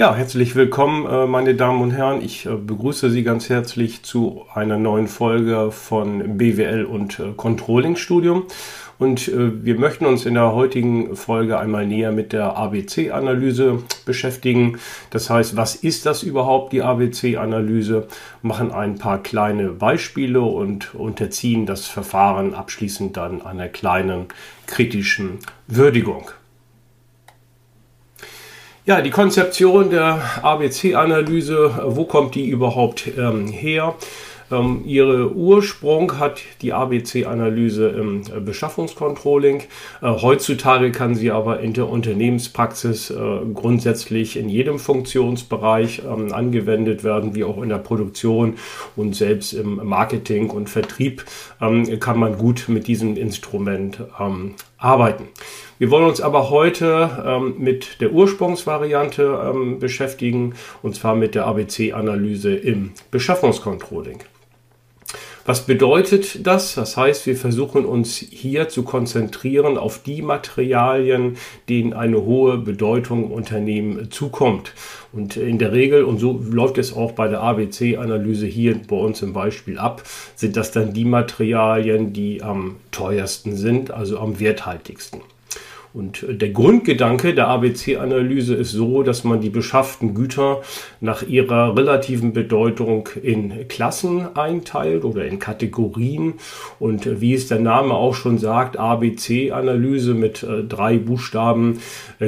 Ja, 0.00 0.14
herzlich 0.14 0.56
willkommen, 0.56 1.04
äh, 1.04 1.26
meine 1.26 1.54
Damen 1.54 1.82
und 1.82 1.90
Herren. 1.90 2.22
Ich 2.22 2.46
äh, 2.46 2.56
begrüße 2.56 3.10
Sie 3.10 3.22
ganz 3.22 3.50
herzlich 3.50 4.02
zu 4.02 4.46
einer 4.54 4.78
neuen 4.78 5.08
Folge 5.08 5.70
von 5.70 6.38
BWL 6.38 6.86
und 6.86 7.18
äh, 7.18 7.32
Controlling 7.36 7.96
Studium. 7.96 8.44
Und 8.98 9.30
wir 9.34 9.78
möchten 9.78 10.04
uns 10.04 10.26
in 10.26 10.34
der 10.34 10.52
heutigen 10.52 11.16
Folge 11.16 11.58
einmal 11.58 11.86
näher 11.86 12.12
mit 12.12 12.34
der 12.34 12.56
ABC-Analyse 12.56 13.82
beschäftigen. 14.04 14.78
Das 15.08 15.30
heißt, 15.30 15.56
was 15.56 15.74
ist 15.74 16.04
das 16.04 16.22
überhaupt, 16.22 16.74
die 16.74 16.82
ABC-Analyse? 16.82 18.08
Machen 18.42 18.72
ein 18.72 18.96
paar 18.96 19.22
kleine 19.22 19.68
Beispiele 19.68 20.42
und 20.42 20.94
unterziehen 20.94 21.64
das 21.64 21.86
Verfahren 21.86 22.54
abschließend 22.54 23.16
dann 23.16 23.40
einer 23.40 23.68
kleinen 23.68 24.26
kritischen 24.66 25.38
Würdigung. 25.66 26.30
Ja, 28.86 29.02
die 29.02 29.10
Konzeption 29.10 29.90
der 29.90 30.22
ABC-Analyse, 30.42 31.82
wo 31.84 32.06
kommt 32.06 32.34
die 32.34 32.48
überhaupt 32.48 33.10
ähm, 33.18 33.46
her? 33.48 33.94
Ähm, 34.50 34.82
ihre 34.86 35.34
Ursprung 35.34 36.18
hat 36.18 36.40
die 36.62 36.72
ABC-Analyse 36.72 37.88
im 37.88 38.22
äh, 38.22 38.40
Beschaffungscontrolling. 38.40 39.64
Äh, 40.00 40.06
heutzutage 40.06 40.92
kann 40.92 41.14
sie 41.14 41.30
aber 41.30 41.60
in 41.60 41.74
der 41.74 41.90
Unternehmenspraxis 41.90 43.10
äh, 43.10 43.16
grundsätzlich 43.52 44.38
in 44.38 44.48
jedem 44.48 44.78
Funktionsbereich 44.78 46.02
ähm, 46.04 46.32
angewendet 46.32 47.04
werden, 47.04 47.34
wie 47.34 47.44
auch 47.44 47.62
in 47.62 47.68
der 47.68 47.78
Produktion 47.78 48.54
und 48.96 49.14
selbst 49.14 49.52
im 49.52 49.86
Marketing 49.86 50.48
und 50.48 50.70
Vertrieb 50.70 51.24
ähm, 51.60 52.00
kann 52.00 52.18
man 52.18 52.38
gut 52.38 52.64
mit 52.68 52.86
diesem 52.86 53.16
Instrument 53.16 54.00
ähm, 54.18 54.54
arbeiten. 54.80 55.28
Wir 55.78 55.90
wollen 55.90 56.06
uns 56.06 56.20
aber 56.20 56.50
heute 56.50 57.22
ähm, 57.24 57.54
mit 57.58 58.00
der 58.00 58.12
Ursprungsvariante 58.12 59.52
ähm, 59.54 59.78
beschäftigen, 59.78 60.54
und 60.82 60.94
zwar 60.94 61.14
mit 61.14 61.34
der 61.34 61.46
ABC-Analyse 61.46 62.54
im 62.54 62.92
Beschaffungscontrolling. 63.10 64.18
Was 65.44 65.66
bedeutet 65.66 66.46
das? 66.46 66.74
Das 66.74 66.96
heißt, 66.96 67.26
wir 67.26 67.36
versuchen 67.36 67.86
uns 67.86 68.16
hier 68.18 68.68
zu 68.68 68.82
konzentrieren 68.82 69.78
auf 69.78 70.02
die 70.02 70.22
Materialien, 70.22 71.36
denen 71.68 71.92
eine 71.92 72.22
hohe 72.22 72.58
Bedeutung 72.58 73.24
im 73.24 73.30
Unternehmen 73.30 74.10
zukommt. 74.10 74.74
Und 75.12 75.36
in 75.36 75.58
der 75.58 75.72
Regel, 75.72 76.04
und 76.04 76.18
so 76.18 76.38
läuft 76.38 76.78
es 76.78 76.94
auch 76.94 77.12
bei 77.12 77.26
der 77.28 77.40
ABC-Analyse 77.40 78.46
hier 78.46 78.80
bei 78.86 78.96
uns 78.96 79.22
im 79.22 79.32
Beispiel 79.32 79.78
ab, 79.78 80.02
sind 80.36 80.56
das 80.56 80.72
dann 80.72 80.92
die 80.92 81.04
Materialien, 81.06 82.12
die 82.12 82.42
am 82.42 82.76
teuersten 82.90 83.56
sind, 83.56 83.90
also 83.90 84.18
am 84.18 84.38
werthaltigsten. 84.38 85.20
Und 85.92 86.22
äh, 86.22 86.34
der 86.34 86.50
Grundgedanke 86.50 87.34
der 87.34 87.48
ABC-Analyse 87.48 88.54
ist 88.54 88.72
so, 88.72 89.02
dass 89.02 89.24
man 89.24 89.40
die 89.40 89.50
beschafften 89.50 90.14
Güter 90.14 90.60
nach 91.00 91.22
ihrer 91.22 91.76
relativen 91.76 92.32
Bedeutung 92.32 93.08
in 93.22 93.66
Klassen 93.68 94.36
einteilt 94.36 95.04
oder 95.04 95.26
in 95.26 95.40
Kategorien. 95.40 96.34
Und 96.78 97.06
äh, 97.06 97.20
wie 97.20 97.34
es 97.34 97.48
der 97.48 97.58
Name 97.58 97.94
auch 97.94 98.14
schon 98.14 98.38
sagt, 98.38 98.78
ABC-Analyse 98.78 100.14
mit 100.14 100.42
äh, 100.42 100.62
drei 100.62 100.98
Buchstaben, 100.98 101.80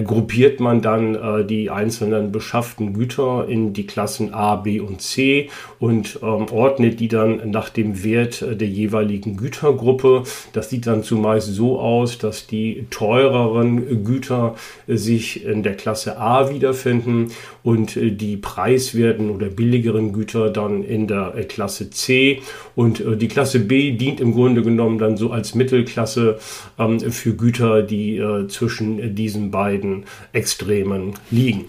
gruppiert 0.05 0.59
man 0.61 0.81
dann 0.81 1.47
die 1.47 1.69
einzelnen 1.71 2.33
beschafften 2.33 2.95
Güter 2.95 3.47
in 3.47 3.73
die 3.73 3.87
Klassen 3.87 4.33
A, 4.33 4.57
B 4.57 4.81
und 4.81 5.03
C 5.03 5.51
und 5.79 6.19
ähm, 6.23 6.47
ordnet 6.51 6.99
die 6.99 7.09
dann 7.09 7.51
nach 7.51 7.69
dem 7.69 8.03
Wert 8.03 8.43
der 8.43 8.69
jeweiligen 8.69 9.37
Gütergruppe. 9.37 10.23
Das 10.53 10.71
sieht 10.71 10.87
dann 10.87 11.03
zumeist 11.03 11.49
so 11.49 11.79
aus, 11.79 12.19
dass 12.19 12.47
die 12.47 12.87
teureren 12.91 13.52
teuren 13.53 14.05
Güter 14.05 14.55
sich 14.87 15.45
in 15.45 15.63
der 15.63 15.75
Klasse 15.75 16.19
A 16.19 16.51
wiederfinden 16.51 17.31
und 17.63 17.97
die 17.97 18.37
preiswerten 18.37 19.31
oder 19.31 19.47
billigeren 19.47 20.13
Güter 20.13 20.51
dann 20.51 20.83
in 20.83 21.07
der 21.07 21.33
Klasse 21.49 21.91
C. 21.91 22.41
Und 22.75 23.01
äh, 23.01 23.17
die 23.17 23.29
Klasse 23.29 23.61
B 23.61 23.93
dient 23.93 24.21
im 24.21 24.33
Grunde 24.33 24.63
genommen 24.63 24.99
dann 24.99 25.17
so 25.17 25.31
als 25.31 25.55
Mittelklasse 25.55 26.39
ähm, 26.79 27.01
für 27.01 27.35
Güter, 27.35 27.83
die 27.83 28.17
äh, 28.17 28.49
zwischen 28.49 29.15
diesen 29.15 29.51
beiden 29.51 30.05
Extremen 30.33 31.15
liegen. 31.31 31.67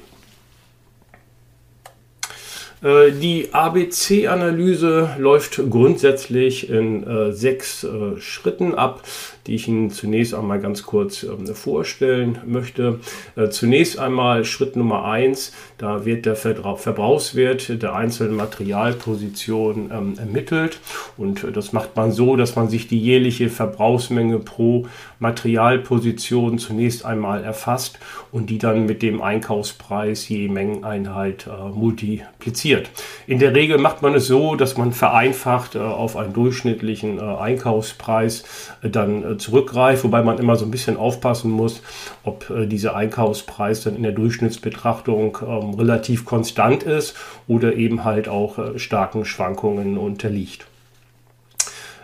Äh, 2.83 3.11
die 3.11 3.53
ABC-Analyse 3.53 5.15
läuft 5.17 5.61
grundsätzlich 5.69 6.69
in 6.69 7.07
äh, 7.07 7.31
sechs 7.31 7.83
äh, 7.83 8.19
Schritten 8.19 8.75
ab, 8.75 9.03
die 9.47 9.55
ich 9.55 9.67
Ihnen 9.67 9.89
zunächst 9.89 10.33
einmal 10.33 10.59
ganz 10.59 10.83
kurz 10.83 11.23
ähm, 11.23 11.47
vorstellen 11.47 12.39
möchte. 12.45 12.99
Äh, 13.35 13.49
zunächst 13.49 13.99
einmal 13.99 14.43
Schritt 14.43 14.75
Nummer 14.75 15.05
eins, 15.05 15.53
da 15.77 16.05
wird 16.05 16.25
der 16.25 16.35
Verbrauchswert 16.35 17.81
der 17.81 17.95
einzelnen 17.95 18.35
Materialposition 18.35 19.89
ähm, 19.93 20.15
ermittelt. 20.17 20.79
Und 21.17 21.43
äh, 21.43 21.51
das 21.51 21.71
macht 21.71 21.95
man 21.95 22.11
so, 22.11 22.35
dass 22.35 22.55
man 22.55 22.67
sich 22.67 22.87
die 22.87 22.99
jährliche 22.99 23.49
Verbrauchsmenge 23.49 24.39
pro 24.39 24.87
Materialposition 25.19 26.57
zunächst 26.57 27.05
einmal 27.05 27.43
erfasst 27.45 27.99
und 28.31 28.49
die 28.49 28.57
dann 28.57 28.85
mit 28.85 29.01
dem 29.01 29.21
Einkaufspreis 29.21 30.27
je 30.27 30.49
Mengeneinheit 30.49 31.47
äh, 31.47 31.69
multipliziert 31.69 32.72
reduziert. 32.73 32.89
In 33.27 33.39
der 33.39 33.55
Regel 33.55 33.77
macht 33.77 34.01
man 34.01 34.15
es 34.15 34.27
so, 34.27 34.55
dass 34.55 34.77
man 34.77 34.91
vereinfacht 34.91 35.75
äh, 35.75 35.79
auf 35.79 36.17
einen 36.17 36.33
durchschnittlichen 36.33 37.19
äh, 37.19 37.21
Einkaufspreis 37.21 38.43
äh, 38.81 38.89
dann 38.89 39.33
äh, 39.33 39.37
zurückgreift, 39.37 40.03
wobei 40.03 40.23
man 40.23 40.37
immer 40.37 40.55
so 40.55 40.65
ein 40.65 40.71
bisschen 40.71 40.97
aufpassen 40.97 41.51
muss, 41.51 41.81
ob 42.23 42.49
äh, 42.49 42.65
dieser 42.65 42.95
Einkaufspreis 42.95 43.83
dann 43.83 43.95
in 43.95 44.03
der 44.03 44.11
Durchschnittsbetrachtung 44.11 45.37
ähm, 45.41 45.73
relativ 45.75 46.25
konstant 46.25 46.83
ist 46.83 47.15
oder 47.47 47.75
eben 47.75 48.03
halt 48.03 48.27
auch 48.27 48.57
starken 48.77 49.25
Schwankungen 49.25 49.97
unterliegt. 49.97 50.65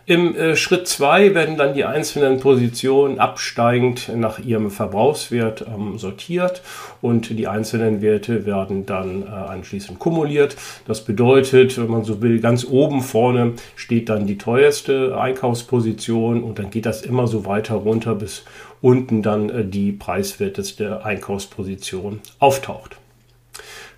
Im 0.09 0.36
äh, 0.36 0.56
Schritt 0.56 0.88
2 0.88 1.36
werden 1.36 1.56
dann 1.56 1.75
die 1.75 1.86
einzelnen 1.86 2.40
Positionen 2.40 3.20
absteigend 3.20 4.09
nach 4.16 4.40
ihrem 4.40 4.72
Verbrauchswert 4.72 5.64
ähm, 5.68 6.00
sortiert 6.00 6.64
und 7.00 7.30
die 7.38 7.47
einzelnen 7.47 8.02
Werte 8.02 8.47
werden 8.47 8.88
dann 8.88 9.22
äh, 9.22 9.28
anschließend 9.28 10.00
kumuliert. 10.00 10.56
Das 10.88 11.06
bedeutet, 11.06 11.78
wenn 11.78 11.92
man 11.92 12.06
so 12.06 12.24
will, 12.24 12.40
ganz 12.40 12.66
oben 12.66 13.02
vorne 13.02 13.53
steht 13.75 14.09
dann 14.09 14.25
die 14.25 14.40
teuerste 14.40 15.16
Einkaufsposition 15.16 16.41
und 16.41 16.58
dann 16.58 16.72
geht 16.72 16.88
das 16.88 17.03
immer 17.03 17.28
so 17.28 17.46
weiter 17.46 17.76
runter, 17.76 18.16
bis 18.16 18.46
unten 18.81 19.22
dann 19.22 19.52
äh, 19.52 19.64
die 19.64 19.91
preiswerteste 19.91 21.06
Einkaufsposition 21.06 22.20
auftaucht. 22.40 22.99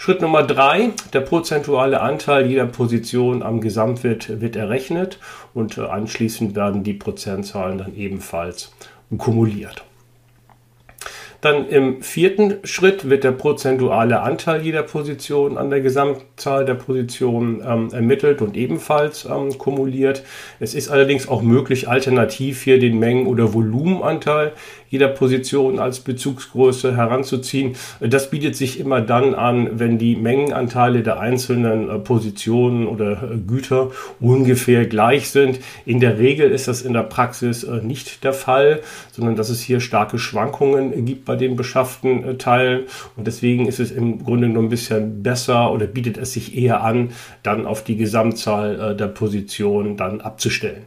Schritt 0.03 0.19
Nummer 0.19 0.41
drei, 0.41 0.93
der 1.13 1.19
prozentuale 1.19 2.01
Anteil 2.01 2.47
jeder 2.47 2.65
Position 2.65 3.43
am 3.43 3.61
Gesamtwert 3.61 4.41
wird 4.41 4.55
errechnet 4.55 5.19
und 5.53 5.77
äh, 5.77 5.81
anschließend 5.81 6.55
werden 6.55 6.81
die 6.81 6.95
Prozentzahlen 6.95 7.77
dann 7.77 7.95
ebenfalls 7.95 8.73
kumuliert. 9.15 9.83
Dann 11.41 11.67
im 11.67 12.01
vierten 12.01 12.55
Schritt 12.63 13.11
wird 13.11 13.23
der 13.23 13.33
prozentuale 13.33 14.21
Anteil 14.21 14.63
jeder 14.63 14.81
Position 14.81 15.55
an 15.59 15.69
der 15.69 15.81
Gesamtzahl 16.41 16.65
der 16.65 16.73
Positionen 16.73 17.61
ähm, 17.65 17.89
ermittelt 17.93 18.41
und 18.41 18.57
ebenfalls 18.57 19.25
ähm, 19.25 19.57
kumuliert. 19.57 20.23
Es 20.59 20.73
ist 20.73 20.89
allerdings 20.89 21.27
auch 21.27 21.43
möglich, 21.43 21.87
alternativ 21.87 22.63
hier 22.63 22.79
den 22.79 22.97
Mengen- 22.97 23.27
oder 23.27 23.53
Volumenanteil 23.53 24.53
jeder 24.91 25.07
Position 25.07 25.79
als 25.79 26.01
Bezugsgröße 26.01 26.95
heranzuziehen. 26.95 27.75
Das 28.01 28.29
bietet 28.29 28.57
sich 28.57 28.79
immer 28.79 28.99
dann 28.99 29.33
an, 29.33 29.79
wenn 29.79 29.97
die 29.97 30.17
Mengenanteile 30.17 31.01
der 31.01 31.19
einzelnen 31.19 31.89
äh, 31.89 31.97
Positionen 31.97 32.87
oder 32.87 33.23
äh, 33.23 33.37
Güter 33.37 33.91
ungefähr 34.19 34.85
gleich 34.85 35.29
sind. 35.29 35.59
In 35.85 36.01
der 36.01 36.19
Regel 36.19 36.51
ist 36.51 36.67
das 36.67 36.81
in 36.81 36.91
der 36.91 37.03
Praxis 37.03 37.63
äh, 37.63 37.81
nicht 37.81 38.25
der 38.25 38.33
Fall, 38.33 38.81
sondern 39.13 39.37
dass 39.37 39.49
es 39.49 39.61
hier 39.61 39.79
starke 39.79 40.19
Schwankungen 40.19 41.05
gibt 41.05 41.23
bei 41.23 41.37
den 41.37 41.55
beschafften 41.55 42.37
Teilen. 42.37 42.83
Und 43.15 43.25
deswegen 43.27 43.67
ist 43.67 43.79
es 43.79 43.91
im 43.91 44.21
Grunde 44.23 44.49
nur 44.49 44.61
ein 44.61 44.69
bisschen 44.69 45.23
besser 45.23 45.71
oder 45.71 45.87
bietet 45.87 46.17
es 46.17 46.30
sich 46.33 46.57
eher 46.57 46.83
an, 46.83 47.11
dann 47.43 47.65
auf 47.65 47.83
die 47.83 47.97
Gesamtzahl 47.97 48.95
der 48.95 49.07
Positionen 49.07 49.97
dann 49.97 50.21
abzustellen. 50.21 50.83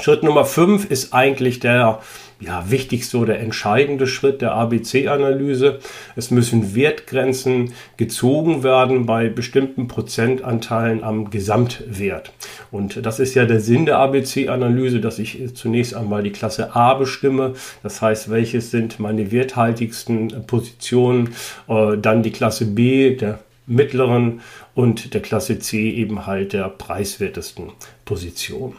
Schritt 0.00 0.22
Nummer 0.22 0.44
5 0.44 0.90
ist 0.90 1.14
eigentlich 1.14 1.58
der 1.58 2.00
ja, 2.38 2.70
wichtigste 2.70 3.16
oder 3.16 3.38
entscheidende 3.38 4.06
Schritt 4.06 4.42
der 4.42 4.52
ABC-Analyse. 4.52 5.78
Es 6.16 6.30
müssen 6.30 6.74
Wertgrenzen 6.74 7.72
gezogen 7.96 8.62
werden 8.62 9.06
bei 9.06 9.28
bestimmten 9.28 9.88
Prozentanteilen 9.88 11.02
am 11.02 11.30
Gesamtwert. 11.30 12.32
Und 12.70 13.06
das 13.06 13.20
ist 13.20 13.34
ja 13.34 13.46
der 13.46 13.60
Sinn 13.60 13.86
der 13.86 13.98
ABC-Analyse, 13.98 15.00
dass 15.00 15.18
ich 15.18 15.54
zunächst 15.54 15.94
einmal 15.94 16.22
die 16.22 16.32
Klasse 16.32 16.76
A 16.76 16.92
bestimme. 16.94 17.54
Das 17.82 18.02
heißt, 18.02 18.30
welches 18.30 18.70
sind 18.70 19.00
meine 19.00 19.32
werthaltigsten 19.32 20.46
Positionen, 20.46 21.30
äh, 21.68 21.96
dann 21.96 22.22
die 22.22 22.32
Klasse 22.32 22.66
B, 22.66 23.16
der 23.16 23.38
mittleren 23.66 24.40
und 24.74 25.14
der 25.14 25.22
Klasse 25.22 25.58
C 25.58 25.90
eben 25.90 26.26
halt 26.26 26.52
der 26.52 26.68
preiswertesten 26.68 27.72
Position. 28.04 28.74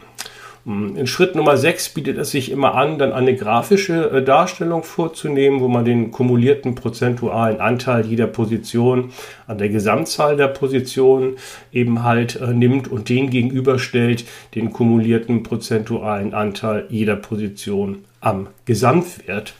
Hm, 0.68 0.96
in 0.96 1.06
Schritt 1.06 1.34
Nummer 1.34 1.56
6 1.56 1.90
bietet 1.90 2.18
es 2.18 2.30
sich 2.30 2.50
immer 2.50 2.74
an, 2.74 2.98
dann 2.98 3.12
eine 3.12 3.34
grafische 3.34 4.10
äh, 4.10 4.22
Darstellung 4.22 4.82
vorzunehmen, 4.82 5.60
wo 5.60 5.68
man 5.68 5.86
den 5.86 6.10
kumulierten 6.10 6.74
prozentualen 6.74 7.60
Anteil 7.60 8.04
jeder 8.04 8.26
Position 8.26 9.10
an 9.46 9.56
der 9.56 9.70
Gesamtzahl 9.70 10.36
der 10.36 10.48
Positionen 10.48 11.36
eben 11.72 12.02
halt 12.02 12.36
äh, 12.36 12.52
nimmt 12.52 12.86
und 12.86 13.08
den 13.08 13.30
gegenüberstellt, 13.30 14.24
den 14.54 14.70
kumulierten 14.70 15.42
prozentualen 15.42 16.34
Anteil 16.34 16.86
jeder 16.90 17.16
Position 17.16 18.04
am 18.20 18.48
Gesamtwert. 18.66 19.54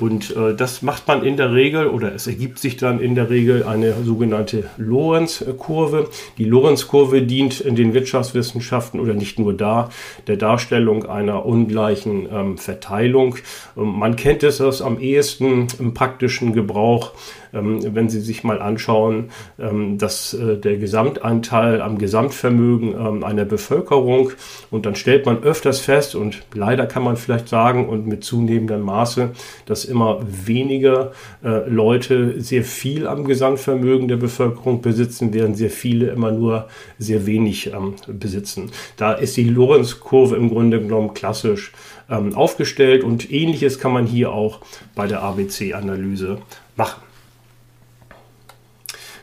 Und 0.00 0.34
äh, 0.36 0.54
das 0.54 0.82
macht 0.82 1.06
man 1.06 1.22
in 1.22 1.36
der 1.36 1.52
Regel 1.52 1.86
oder 1.86 2.14
es 2.14 2.26
ergibt 2.26 2.58
sich 2.58 2.76
dann 2.76 3.00
in 3.00 3.14
der 3.14 3.30
Regel 3.30 3.64
eine 3.64 3.94
sogenannte 4.04 4.64
Lorenz-Kurve. 4.76 6.08
Die 6.38 6.44
Lorenz-Kurve 6.44 7.22
dient 7.22 7.60
in 7.60 7.76
den 7.76 7.94
Wirtschaftswissenschaften 7.94 8.98
oder 9.00 9.14
nicht 9.14 9.38
nur 9.38 9.52
da 9.52 9.90
der 10.26 10.36
Darstellung 10.36 11.04
einer 11.06 11.44
ungleichen 11.44 12.28
ähm, 12.32 12.58
Verteilung. 12.58 13.36
Ähm, 13.76 13.98
man 13.98 14.16
kennt 14.16 14.42
es 14.42 14.60
aus 14.60 14.82
am 14.82 14.98
ehesten 14.98 15.66
im 15.78 15.94
praktischen 15.94 16.52
Gebrauch 16.52 17.12
ähm, 17.52 17.94
wenn 17.94 18.08
Sie 18.08 18.20
sich 18.20 18.44
mal 18.44 18.60
anschauen, 18.62 19.30
ähm, 19.58 19.98
dass 19.98 20.34
äh, 20.34 20.56
der 20.56 20.76
Gesamtanteil 20.76 21.80
am 21.82 21.98
Gesamtvermögen 21.98 22.94
ähm, 22.94 23.24
einer 23.24 23.44
Bevölkerung 23.44 24.30
und 24.70 24.86
dann 24.86 24.94
stellt 24.94 25.26
man 25.26 25.42
öfters 25.42 25.80
fest 25.80 26.14
und 26.14 26.42
leider 26.54 26.86
kann 26.86 27.02
man 27.02 27.16
vielleicht 27.16 27.48
sagen 27.48 27.88
und 27.88 28.06
mit 28.06 28.24
zunehmendem 28.24 28.82
Maße, 28.82 29.30
dass 29.66 29.84
immer 29.90 30.20
weniger 30.22 31.12
äh, 31.44 31.68
Leute 31.68 32.40
sehr 32.40 32.64
viel 32.64 33.06
am 33.06 33.24
Gesamtvermögen 33.24 34.08
der 34.08 34.16
Bevölkerung 34.16 34.80
besitzen, 34.80 35.32
während 35.32 35.56
sehr 35.56 35.70
viele 35.70 36.10
immer 36.10 36.30
nur 36.30 36.68
sehr 36.98 37.26
wenig 37.26 37.72
besitzen. 38.06 38.70
Da 38.96 39.12
ist 39.12 39.36
die 39.36 39.44
Lorenz-Kurve 39.44 40.36
im 40.36 40.50
Grunde 40.50 40.80
genommen 40.80 41.14
klassisch 41.14 41.72
aufgestellt 42.08 43.04
und 43.04 43.30
ähnliches 43.30 43.78
kann 43.78 43.92
man 43.92 44.04
hier 44.04 44.32
auch 44.32 44.60
bei 44.96 45.06
der 45.06 45.22
ABC-Analyse 45.22 46.38
machen. 46.76 47.02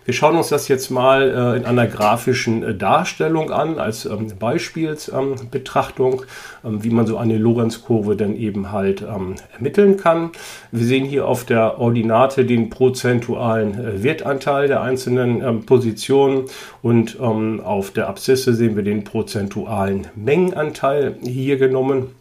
Wir 0.07 0.13
schauen 0.13 0.38
uns 0.38 0.48
das 0.48 0.69
jetzt 0.69 0.89
mal 0.89 1.54
äh, 1.54 1.57
in 1.57 1.65
einer 1.65 1.86
grafischen 1.86 2.63
äh, 2.63 2.74
Darstellung 2.74 3.51
an, 3.51 3.77
als 3.77 4.06
ähm, 4.06 4.31
Beispielsbetrachtung, 4.39 6.21
ähm, 6.63 6.81
wie 6.81 6.92
man 6.92 7.06
so 7.06 7.18
eine 7.18 7.38
Lorenzkurve 7.38 8.15
dann 8.15 8.38
eben 8.38 8.71
halt 8.71 9.01
ähm, 9.01 9.36
ermitteln 9.54 9.98
kann. 9.98 10.31
Wir 10.71 10.86
sehen 10.86 11.04
hier 11.04 11.27
auf 11.27 11.44
der 11.44 11.77
Ordinate 11.77 12.45
den 12.45 12.69
prozentualen 12.69 13.74
äh, 13.74 14.01
Wertanteil 14.01 14.69
der 14.69 14.81
einzelnen 14.81 15.65
Positionen 15.65 16.45
und 16.81 17.19
auf 17.19 17.92
der 17.92 18.07
Abszisse 18.07 18.54
sehen 18.54 18.77
wir 18.77 18.83
den 18.83 19.04
prozentualen 19.04 20.07
Mengenanteil 20.15 21.18
hier 21.21 21.57
genommen. 21.57 22.17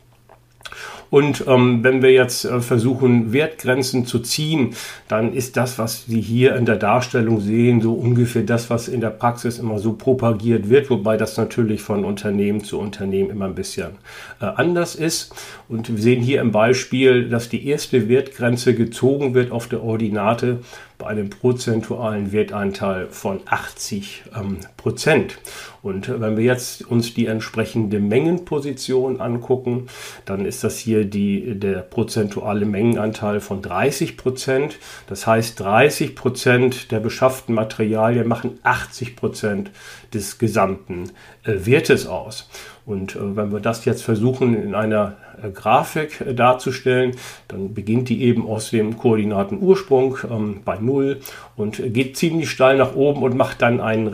Und 1.11 1.45
ähm, 1.47 1.83
wenn 1.83 2.03
wir 2.03 2.13
jetzt 2.13 2.45
äh, 2.45 2.61
versuchen, 2.61 3.33
Wertgrenzen 3.33 4.07
zu 4.07 4.19
ziehen, 4.19 4.75
dann 5.09 5.33
ist 5.33 5.57
das, 5.57 5.79
was 5.79 6.07
Sie 6.07 6.21
hier 6.21 6.57
in 6.57 6.67
der 6.67 6.77
Darstellung 6.77 7.41
sehen, 7.41 7.81
so 7.81 7.95
ungefähr 7.95 8.43
das, 8.43 8.71
was 8.71 8.89
in 8.89 9.01
der 9.01 9.11
Praxis 9.11 9.59
immer 9.59 9.79
so 9.79 9.93
propagiert 9.93 10.69
wird, 10.69 10.91
wobei 10.91 11.17
das 11.17 11.37
natürlich 11.37 11.83
von 11.83 12.05
Unternehmen 12.05 12.65
zu 12.65 12.79
Unternehmen 12.79 13.31
immer 13.31 13.47
ein 13.47 13.55
bisschen 13.55 13.93
äh, 14.41 14.47
anders 14.47 14.95
ist. 14.95 15.35
Und 15.69 15.89
wir 15.89 16.03
sehen 16.03 16.23
hier 16.23 16.41
im 16.41 16.53
Beispiel, 16.53 17.29
dass 17.29 17.49
die 17.49 17.67
erste 17.67 18.09
Wertgrenze 18.09 18.75
gezogen 18.75 19.35
wird 19.35 19.51
auf 19.51 19.69
der 19.69 19.83
Ordinate 19.83 20.61
bei 20.99 21.09
einem 21.09 21.31
prozentualen 21.31 22.33
Wertanteil 22.33 23.09
von 23.09 23.41
80 23.47 24.25
ähm, 24.35 24.59
Prozent. 24.77 25.39
Und 25.87 26.09
äh, 26.09 26.21
wenn 26.21 26.37
wir 26.37 26.45
jetzt 26.45 26.85
uns 26.91 27.15
die 27.15 27.27
entsprechende 27.27 28.01
Mengenposition 28.01 29.21
angucken, 29.21 29.87
dann 30.25 30.45
ist 30.45 30.65
das 30.65 30.79
hier 30.79 31.05
die, 31.05 31.61
der 31.61 31.79
prozentuale 31.79 32.67
Mengenanteil 32.67 33.39
von 33.39 33.63
30 33.63 34.17
Prozent. 34.17 34.79
Das 35.07 35.29
heißt, 35.29 35.61
30 35.61 36.17
Prozent 36.17 36.91
der 36.91 36.99
beschafften 36.99 37.55
Materialien 37.55 38.27
machen 38.27 38.59
80 38.65 39.15
Prozent 39.15 39.71
des 40.13 40.39
gesamten 40.39 41.13
äh, 41.45 41.67
Wertes 41.67 42.09
aus. 42.09 42.49
Und 42.85 43.17
äh, 43.17 43.37
wenn 43.37 43.53
wir 43.53 43.61
das 43.61 43.85
jetzt 43.85 44.03
versuchen 44.03 44.61
in 44.61 44.75
einer 44.75 45.17
äh, 45.43 45.51
Grafik 45.51 46.21
äh, 46.21 46.35
darzustellen, 46.35 47.17
dann 47.49 47.75
beginnt 47.75 48.09
die 48.09 48.23
eben 48.23 48.47
aus 48.47 48.71
dem 48.71 48.97
Koordinatenursprung 48.97 50.19
ähm, 50.31 50.61
bei 50.65 50.79
0 50.79 51.21
und 51.57 51.83
geht 51.93 52.17
ziemlich 52.17 52.49
steil 52.49 52.77
nach 52.77 52.95
oben 52.95 53.23
und 53.23 53.37
macht 53.37 53.61
dann 53.63 53.81
einen 53.81 54.07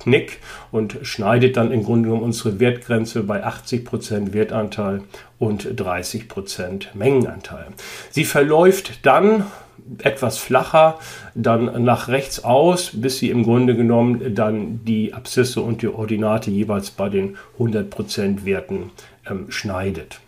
Rechtsknick 0.00 0.38
und 0.70 0.98
schneidet 1.02 1.56
dann 1.56 1.72
im 1.72 1.84
Grunde 1.84 2.08
genommen 2.08 2.24
unsere 2.24 2.60
Wertgrenze 2.60 3.22
bei 3.22 3.44
80% 3.44 4.32
Wertanteil 4.32 5.02
und 5.38 5.66
30% 5.66 6.88
Mengenanteil. 6.94 7.66
Sie 8.10 8.24
verläuft 8.24 9.04
dann 9.06 9.44
etwas 9.98 10.38
flacher, 10.38 10.98
dann 11.34 11.82
nach 11.84 12.08
rechts 12.08 12.44
aus, 12.44 12.92
bis 12.94 13.18
sie 13.18 13.30
im 13.30 13.42
Grunde 13.42 13.74
genommen 13.74 14.34
dann 14.34 14.84
die 14.84 15.14
Abszisse 15.14 15.62
und 15.62 15.82
die 15.82 15.88
Ordinate 15.88 16.50
jeweils 16.50 16.90
bei 16.90 17.08
den 17.08 17.36
100% 17.58 18.44
Werten 18.44 18.90
ähm, 19.28 19.50
schneidet. 19.50 20.20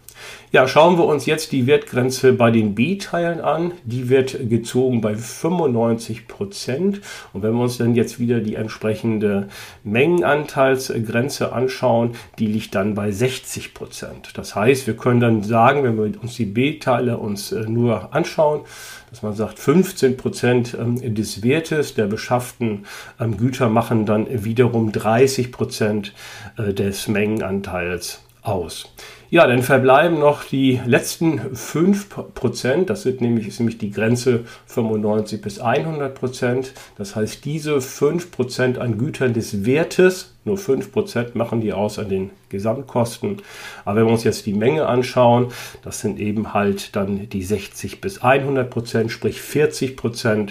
Ja, 0.54 0.68
schauen 0.68 0.98
wir 0.98 1.06
uns 1.06 1.24
jetzt 1.24 1.52
die 1.52 1.66
Wertgrenze 1.66 2.34
bei 2.34 2.50
den 2.50 2.74
B-Teilen 2.74 3.40
an. 3.40 3.72
Die 3.84 4.10
wird 4.10 4.50
gezogen 4.50 5.00
bei 5.00 5.14
95 5.14 6.28
Prozent. 6.28 7.00
Und 7.32 7.42
wenn 7.42 7.54
wir 7.54 7.62
uns 7.62 7.78
dann 7.78 7.94
jetzt 7.94 8.20
wieder 8.20 8.40
die 8.40 8.56
entsprechende 8.56 9.48
Mengenanteilsgrenze 9.82 11.54
anschauen, 11.54 12.16
die 12.38 12.48
liegt 12.48 12.74
dann 12.74 12.92
bei 12.92 13.10
60 13.10 13.72
Prozent. 13.72 14.32
Das 14.34 14.54
heißt, 14.54 14.86
wir 14.86 14.94
können 14.94 15.20
dann 15.20 15.42
sagen, 15.42 15.84
wenn 15.84 15.96
wir 15.96 16.20
uns 16.22 16.34
die 16.34 16.44
B-Teile 16.44 17.16
uns 17.16 17.52
äh, 17.52 17.60
nur 17.60 18.14
anschauen, 18.14 18.60
dass 19.08 19.22
man 19.22 19.32
sagt, 19.32 19.58
15 19.58 20.18
Prozent 20.18 20.76
ähm, 20.78 21.14
des 21.14 21.42
Wertes 21.42 21.94
der 21.94 22.08
beschafften 22.08 22.84
ähm, 23.18 23.38
Güter 23.38 23.70
machen 23.70 24.04
dann 24.04 24.26
wiederum 24.44 24.92
30 24.92 25.50
Prozent 25.50 26.12
äh, 26.58 26.74
des 26.74 27.08
Mengenanteils 27.08 28.20
aus. 28.42 28.92
Ja, 29.30 29.46
dann 29.46 29.62
verbleiben 29.62 30.18
noch 30.18 30.44
die 30.44 30.78
letzten 30.84 31.40
5%. 31.40 32.84
Das 32.84 33.02
sind 33.02 33.22
nämlich, 33.22 33.48
ist 33.48 33.60
nämlich 33.60 33.78
die 33.78 33.90
Grenze 33.90 34.44
95 34.66 35.40
bis 35.40 35.58
100%. 35.58 36.66
Das 36.98 37.16
heißt, 37.16 37.42
diese 37.46 37.76
5% 37.76 38.76
an 38.76 38.98
Gütern 38.98 39.32
des 39.32 39.64
Wertes, 39.64 40.34
nur 40.44 40.58
5% 40.58 41.30
machen 41.32 41.62
die 41.62 41.72
aus 41.72 41.98
an 41.98 42.10
den 42.10 42.30
Gesamtkosten. 42.50 43.40
Aber 43.86 44.00
wenn 44.00 44.06
wir 44.06 44.12
uns 44.12 44.24
jetzt 44.24 44.44
die 44.44 44.52
Menge 44.52 44.86
anschauen, 44.86 45.46
das 45.82 46.00
sind 46.00 46.20
eben 46.20 46.52
halt 46.52 46.94
dann 46.94 47.30
die 47.30 47.42
60 47.42 48.02
bis 48.02 48.20
100%, 48.20 49.08
sprich 49.08 49.38
40% 49.38 50.50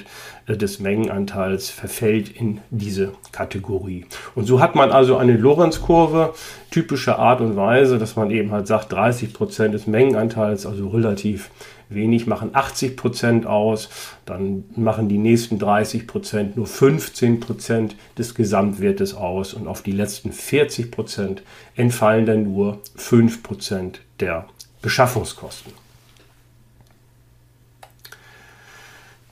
des 0.58 0.80
Mengenanteils 0.80 1.70
verfällt 1.70 2.30
in 2.30 2.60
diese 2.70 3.14
Kategorie. 3.32 4.06
Und 4.36 4.46
so 4.46 4.60
hat 4.60 4.76
man 4.76 4.92
also 4.92 5.18
eine 5.18 5.38
Lorenzkurve, 5.38 6.34
typische 6.70 7.18
Art 7.18 7.42
und 7.42 7.56
Weise, 7.56 7.98
dass 7.98 8.16
man 8.16 8.32
eben 8.32 8.52
halt 8.52 8.68
sagt, 8.68 8.92
30 8.92 9.34
Prozent 9.34 9.74
des 9.74 9.88
Mengenanteils, 9.88 10.66
also 10.66 10.90
relativ 10.90 11.50
wenig, 11.90 12.28
machen 12.28 12.52
80 12.54 12.96
Prozent 12.96 13.46
aus, 13.46 13.90
dann 14.26 14.64
machen 14.76 15.10
die 15.10 15.18
nächsten 15.18 15.60
30 15.60 16.08
Prozent 16.08 16.58
nur 16.58 16.68
15 16.68 17.40
Prozent 17.40 17.96
des 18.18 18.36
Gesamtwertes 18.36 19.14
aus 19.14 19.54
und 19.54 19.68
auf 19.68 19.82
die 19.82 19.92
letzten 19.92 20.32
40 20.32 20.92
Prozent 20.92 21.44
entfallen 21.76 22.26
dann 22.26 22.44
nur 22.44 22.80
5 22.96 23.44
Prozent 23.44 24.02
der 24.20 24.46
Beschaffungskosten. 24.82 25.81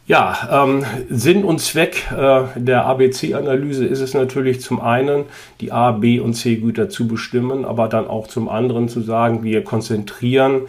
Ja, 0.10 0.64
ähm, 0.64 0.84
Sinn 1.12 1.44
und 1.44 1.62
Zweck 1.62 2.12
äh, 2.12 2.42
der 2.56 2.86
ABC-Analyse 2.88 3.86
ist 3.86 4.00
es 4.00 4.16
natürlich 4.16 4.60
zum 4.60 4.82
einen, 4.82 5.26
die 5.62 5.72
A, 5.72 5.92
B 5.92 6.20
und 6.20 6.34
C-Güter 6.34 6.90
zu 6.90 7.08
bestimmen, 7.08 7.64
aber 7.64 7.88
dann 7.88 8.08
auch 8.08 8.26
zum 8.26 8.50
anderen 8.50 8.90
zu 8.90 9.02
sagen, 9.02 9.44
wir 9.44 9.64
konzentrieren 9.64 10.62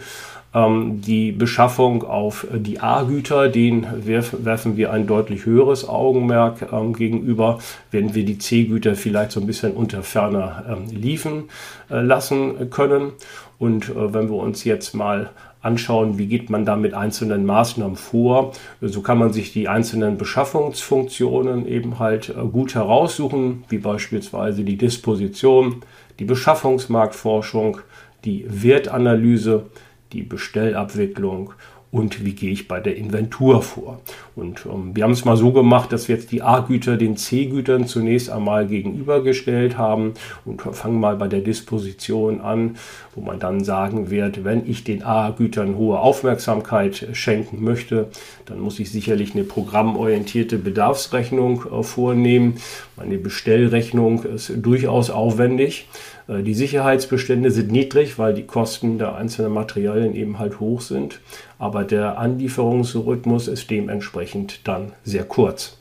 ähm, 0.53 1.01
die 1.01 1.31
Beschaffung 1.31 2.03
auf 2.03 2.45
die 2.53 2.81
A-Güter, 2.81 3.49
denen 3.49 4.05
werf, 4.05 4.35
werfen 4.43 4.77
wir 4.77 4.93
ein 4.93 5.07
deutlich 5.07 5.47
höheres 5.47 5.89
Augenmerk 5.89 6.71
ähm, 6.71 6.93
gegenüber, 6.93 7.57
wenn 7.89 8.13
wir 8.13 8.25
die 8.25 8.37
C-Güter 8.37 8.93
vielleicht 8.93 9.31
so 9.31 9.39
ein 9.39 9.47
bisschen 9.47 9.71
unter 9.71 10.03
ferner 10.03 10.65
ähm, 10.69 10.95
liefen 10.95 11.45
äh, 11.89 11.99
lassen 11.99 12.69
können. 12.69 13.13
Und 13.57 13.89
äh, 13.89 14.13
wenn 14.13 14.29
wir 14.29 14.37
uns 14.37 14.65
jetzt 14.65 14.93
mal 14.93 15.31
anschauen, 15.61 16.17
wie 16.17 16.27
geht 16.27 16.49
man 16.49 16.65
da 16.65 16.75
mit 16.75 16.93
einzelnen 16.93 17.45
Maßnahmen 17.45 17.95
vor. 17.95 18.51
So 18.81 19.01
kann 19.01 19.17
man 19.17 19.31
sich 19.31 19.53
die 19.53 19.67
einzelnen 19.67 20.17
Beschaffungsfunktionen 20.17 21.67
eben 21.67 21.99
halt 21.99 22.29
äh, 22.29 22.33
gut 22.33 22.75
heraussuchen, 22.75 23.63
wie 23.69 23.77
beispielsweise 23.77 24.63
die 24.63 24.77
Disposition, 24.77 25.77
die 26.19 26.25
Beschaffungsmarktforschung, 26.25 27.77
die 28.25 28.45
Wertanalyse, 28.47 29.65
die 30.13 30.23
Bestellabwicklung 30.23 31.53
und 31.91 32.23
wie 32.23 32.33
gehe 32.33 32.51
ich 32.51 32.67
bei 32.67 32.79
der 32.79 32.95
Inventur 32.95 33.61
vor. 33.61 33.99
Und 34.35 34.65
ähm, 34.65 34.95
wir 34.95 35.03
haben 35.03 35.11
es 35.11 35.25
mal 35.25 35.35
so 35.35 35.51
gemacht, 35.51 35.91
dass 35.91 36.07
wir 36.07 36.15
jetzt 36.15 36.31
die 36.31 36.41
A-Güter 36.41 36.95
den 36.95 37.17
C-Gütern 37.17 37.85
zunächst 37.85 38.29
einmal 38.29 38.65
gegenübergestellt 38.65 39.77
haben 39.77 40.13
und 40.45 40.61
fangen 40.61 40.99
mal 40.99 41.17
bei 41.17 41.27
der 41.27 41.41
Disposition 41.41 42.39
an, 42.39 42.77
wo 43.13 43.21
man 43.21 43.39
dann 43.39 43.63
sagen 43.63 44.09
wird, 44.09 44.45
wenn 44.45 44.69
ich 44.69 44.85
den 44.85 45.03
A-Gütern 45.03 45.75
hohe 45.75 45.99
Aufmerksamkeit 45.99 47.09
schenken 47.11 47.63
möchte, 47.63 48.07
dann 48.45 48.59
muss 48.59 48.79
ich 48.79 48.89
sicherlich 48.89 49.33
eine 49.35 49.43
programmorientierte 49.43 50.57
Bedarfsrechnung 50.57 51.65
äh, 51.71 51.83
vornehmen. 51.83 52.55
Meine 52.95 53.17
Bestellrechnung 53.17 54.23
ist 54.23 54.53
durchaus 54.55 55.09
aufwendig. 55.09 55.87
Äh, 56.31 56.43
die 56.43 56.53
Sicherheitsbestände 56.53 57.51
sind 57.51 57.71
niedrig, 57.71 58.17
weil 58.17 58.33
die 58.33 58.45
Kosten 58.45 58.97
der 58.97 59.15
einzelnen 59.15 59.53
Materialien 59.53 60.15
eben 60.15 60.39
halt 60.39 60.59
hoch 60.59 60.81
sind. 60.81 61.19
Aber 61.59 61.83
der 61.83 62.17
Anlieferungsrhythmus 62.17 63.47
ist 63.47 63.69
dementsprechend 63.69 64.67
dann 64.67 64.93
sehr 65.03 65.23
kurz. 65.23 65.77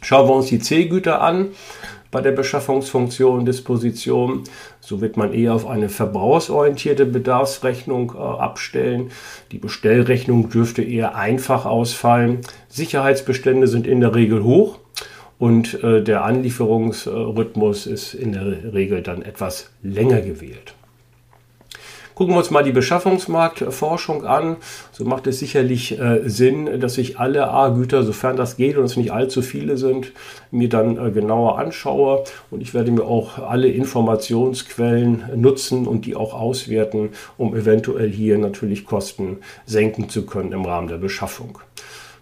Schauen 0.00 0.28
wir 0.28 0.34
uns 0.34 0.46
die 0.46 0.60
C-Güter 0.60 1.20
an 1.20 1.48
bei 2.10 2.20
der 2.22 2.32
Beschaffungsfunktion 2.32 3.44
Disposition. 3.44 4.44
So 4.80 5.00
wird 5.00 5.16
man 5.16 5.34
eher 5.34 5.54
auf 5.54 5.66
eine 5.66 5.88
verbrauchsorientierte 5.88 7.04
Bedarfsrechnung 7.04 8.14
äh, 8.14 8.18
abstellen. 8.18 9.10
Die 9.52 9.58
Bestellrechnung 9.58 10.48
dürfte 10.48 10.82
eher 10.82 11.16
einfach 11.16 11.66
ausfallen. 11.66 12.40
Sicherheitsbestände 12.68 13.66
sind 13.66 13.86
in 13.86 14.00
der 14.00 14.14
Regel 14.14 14.44
hoch 14.44 14.78
und 15.38 15.82
äh, 15.82 16.02
der 16.02 16.24
Anlieferungsrhythmus 16.24 17.86
ist 17.86 18.14
in 18.14 18.32
der 18.32 18.74
Regel 18.74 19.02
dann 19.02 19.22
etwas 19.22 19.70
länger 19.82 20.20
gewählt. 20.20 20.74
Gucken 22.18 22.34
wir 22.34 22.38
uns 22.38 22.50
mal 22.50 22.64
die 22.64 22.72
Beschaffungsmarktforschung 22.72 24.24
an. 24.24 24.56
So 24.90 25.04
macht 25.04 25.28
es 25.28 25.38
sicherlich 25.38 26.00
äh, 26.00 26.28
Sinn, 26.28 26.80
dass 26.80 26.98
ich 26.98 27.20
alle 27.20 27.48
A-Güter, 27.48 28.02
sofern 28.02 28.36
das 28.36 28.56
geht 28.56 28.76
und 28.76 28.86
es 28.86 28.96
nicht 28.96 29.12
allzu 29.12 29.40
viele 29.40 29.76
sind, 29.76 30.10
mir 30.50 30.68
dann 30.68 30.98
äh, 30.98 31.12
genauer 31.12 31.60
anschaue. 31.60 32.24
Und 32.50 32.60
ich 32.60 32.74
werde 32.74 32.90
mir 32.90 33.04
auch 33.04 33.38
alle 33.38 33.68
Informationsquellen 33.68 35.26
nutzen 35.36 35.86
und 35.86 36.06
die 36.06 36.16
auch 36.16 36.34
auswerten, 36.34 37.10
um 37.36 37.54
eventuell 37.54 38.10
hier 38.10 38.36
natürlich 38.36 38.84
Kosten 38.84 39.36
senken 39.64 40.08
zu 40.08 40.26
können 40.26 40.50
im 40.50 40.64
Rahmen 40.64 40.88
der 40.88 40.98
Beschaffung. 40.98 41.60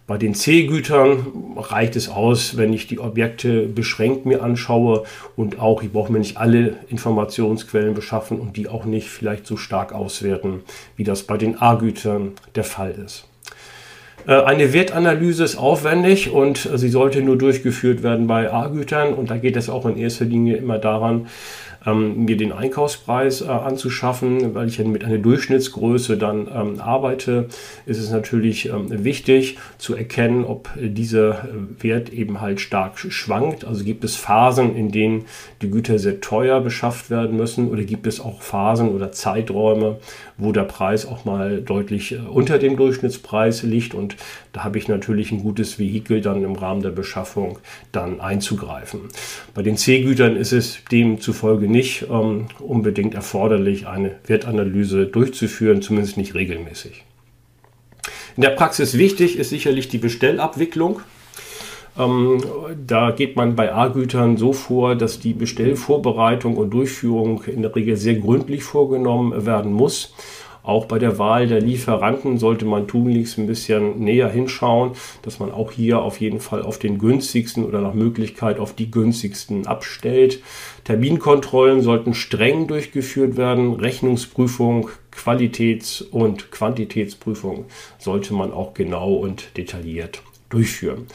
Bei 0.06 0.18
den 0.18 0.34
C-Gütern 0.34 1.56
reicht 1.56 1.96
es 1.96 2.08
aus, 2.08 2.56
wenn 2.56 2.72
ich 2.72 2.86
die 2.86 3.00
Objekte 3.00 3.66
beschränkt 3.66 4.24
mir 4.24 4.40
anschaue 4.40 5.02
und 5.34 5.58
auch, 5.58 5.82
ich 5.82 5.90
brauche 5.90 6.12
mir 6.12 6.20
nicht 6.20 6.36
alle 6.36 6.74
Informationsquellen 6.88 7.94
beschaffen 7.94 8.38
und 8.38 8.56
die 8.56 8.68
auch 8.68 8.84
nicht 8.84 9.08
vielleicht 9.08 9.48
so 9.48 9.56
stark 9.56 9.92
auswerten, 9.92 10.60
wie 10.94 11.02
das 11.02 11.24
bei 11.24 11.36
den 11.36 11.60
A-Gütern 11.60 12.34
der 12.54 12.62
Fall 12.62 12.92
ist. 13.04 13.26
Äh, 14.28 14.42
eine 14.42 14.72
Wertanalyse 14.72 15.42
ist 15.42 15.56
aufwendig 15.56 16.30
und 16.30 16.68
sie 16.74 16.88
sollte 16.88 17.20
nur 17.22 17.36
durchgeführt 17.36 18.04
werden 18.04 18.28
bei 18.28 18.52
A-Gütern 18.52 19.12
und 19.12 19.30
da 19.30 19.36
geht 19.36 19.56
es 19.56 19.68
auch 19.68 19.86
in 19.86 19.96
erster 19.96 20.24
Linie 20.24 20.56
immer 20.56 20.78
daran, 20.78 21.26
ähm, 21.86 22.24
mir 22.24 22.36
den 22.36 22.52
Einkaufspreis 22.52 23.42
äh, 23.42 23.46
anzuschaffen, 23.46 24.54
weil 24.54 24.68
ich 24.68 24.78
mit 24.78 25.04
einer 25.04 25.18
Durchschnittsgröße 25.18 26.18
dann 26.18 26.48
ähm, 26.52 26.80
arbeite, 26.80 27.48
ist 27.86 27.98
es 27.98 28.10
natürlich 28.10 28.66
ähm, 28.66 29.04
wichtig 29.04 29.58
zu 29.78 29.94
erkennen, 29.94 30.44
ob 30.44 30.68
dieser 30.76 31.48
Wert 31.80 32.12
eben 32.12 32.40
halt 32.40 32.60
stark 32.60 32.98
schwankt. 32.98 33.64
Also 33.64 33.84
gibt 33.84 34.04
es 34.04 34.16
Phasen, 34.16 34.74
in 34.74 34.90
denen 34.90 35.24
die 35.62 35.70
Güter 35.70 35.98
sehr 35.98 36.20
teuer 36.20 36.60
beschafft 36.60 37.10
werden 37.10 37.36
müssen 37.36 37.70
oder 37.70 37.84
gibt 37.84 38.06
es 38.06 38.20
auch 38.20 38.42
Phasen 38.42 38.90
oder 38.90 39.12
Zeiträume, 39.12 39.98
wo 40.38 40.52
der 40.52 40.64
Preis 40.64 41.06
auch 41.06 41.24
mal 41.24 41.60
deutlich 41.62 42.12
äh, 42.12 42.16
unter 42.16 42.58
dem 42.58 42.76
Durchschnittspreis 42.76 43.62
liegt 43.62 43.94
und 43.94 44.16
da 44.52 44.64
habe 44.64 44.78
ich 44.78 44.88
natürlich 44.88 45.32
ein 45.32 45.42
gutes 45.42 45.78
Vehikel 45.78 46.20
dann 46.20 46.44
im 46.44 46.56
Rahmen 46.56 46.82
der 46.82 46.90
Beschaffung 46.90 47.58
dann 47.92 48.20
einzugreifen. 48.20 49.00
Bei 49.54 49.62
den 49.62 49.76
C-Gütern 49.76 50.36
ist 50.36 50.52
es 50.52 50.78
demzufolge 50.90 51.68
nicht 51.68 52.06
ähm, 52.10 52.46
unbedingt 52.58 53.14
erforderlich, 53.14 53.86
eine 53.86 54.16
Wertanalyse 54.26 55.06
durchzuführen, 55.06 55.82
zumindest 55.82 56.16
nicht 56.16 56.34
regelmäßig. 56.34 57.04
In 58.36 58.42
der 58.42 58.50
Praxis 58.50 58.98
wichtig 58.98 59.38
ist 59.38 59.48
sicherlich 59.48 59.88
die 59.88 59.98
Bestellabwicklung. 59.98 61.00
Ähm, 61.98 62.42
da 62.86 63.10
geht 63.10 63.36
man 63.36 63.56
bei 63.56 63.72
A-Gütern 63.72 64.36
so 64.36 64.52
vor, 64.52 64.94
dass 64.96 65.18
die 65.18 65.32
Bestellvorbereitung 65.32 66.56
und 66.56 66.70
Durchführung 66.70 67.42
in 67.44 67.62
der 67.62 67.74
Regel 67.74 67.96
sehr 67.96 68.16
gründlich 68.16 68.64
vorgenommen 68.64 69.46
werden 69.46 69.72
muss. 69.72 70.14
Auch 70.62 70.86
bei 70.86 70.98
der 70.98 71.16
Wahl 71.16 71.46
der 71.46 71.60
Lieferanten 71.60 72.38
sollte 72.38 72.64
man 72.64 72.88
tunlichst 72.88 73.38
ein 73.38 73.46
bisschen 73.46 74.00
näher 74.00 74.28
hinschauen, 74.28 74.92
dass 75.22 75.38
man 75.38 75.52
auch 75.52 75.70
hier 75.70 76.02
auf 76.02 76.20
jeden 76.20 76.40
Fall 76.40 76.62
auf 76.62 76.80
den 76.80 76.98
günstigsten 76.98 77.64
oder 77.64 77.80
nach 77.80 77.94
Möglichkeit 77.94 78.58
auf 78.58 78.74
die 78.74 78.90
günstigsten 78.90 79.68
abstellt. 79.68 80.42
Terminkontrollen 80.82 81.82
sollten 81.82 82.14
streng 82.14 82.66
durchgeführt 82.66 83.36
werden. 83.36 83.74
Rechnungsprüfung, 83.74 84.90
Qualitäts- 85.12 86.02
und 86.02 86.50
Quantitätsprüfung 86.50 87.66
sollte 87.98 88.34
man 88.34 88.52
auch 88.52 88.74
genau 88.74 89.14
und 89.14 89.56
detailliert 89.56 90.20
durchführen. 90.48 91.06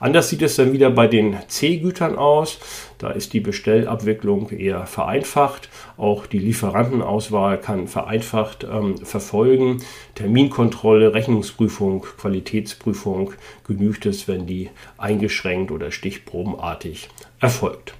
Anders 0.00 0.28
sieht 0.28 0.42
es 0.42 0.56
dann 0.56 0.72
wieder 0.72 0.90
bei 0.90 1.06
den 1.06 1.36
C-Gütern 1.46 2.16
aus. 2.16 2.58
Da 2.98 3.10
ist 3.10 3.32
die 3.32 3.40
Bestellabwicklung 3.40 4.50
eher 4.50 4.86
vereinfacht. 4.86 5.68
Auch 5.96 6.26
die 6.26 6.38
Lieferantenauswahl 6.38 7.60
kann 7.60 7.86
vereinfacht 7.86 8.64
ähm, 8.64 8.98
verfolgen. 8.98 9.82
Terminkontrolle, 10.14 11.14
Rechnungsprüfung, 11.14 12.06
Qualitätsprüfung 12.18 13.32
genügt 13.66 14.06
es, 14.06 14.26
wenn 14.26 14.46
die 14.46 14.70
eingeschränkt 14.98 15.70
oder 15.70 15.92
stichprobenartig 15.92 17.08
erfolgt. 17.40 17.94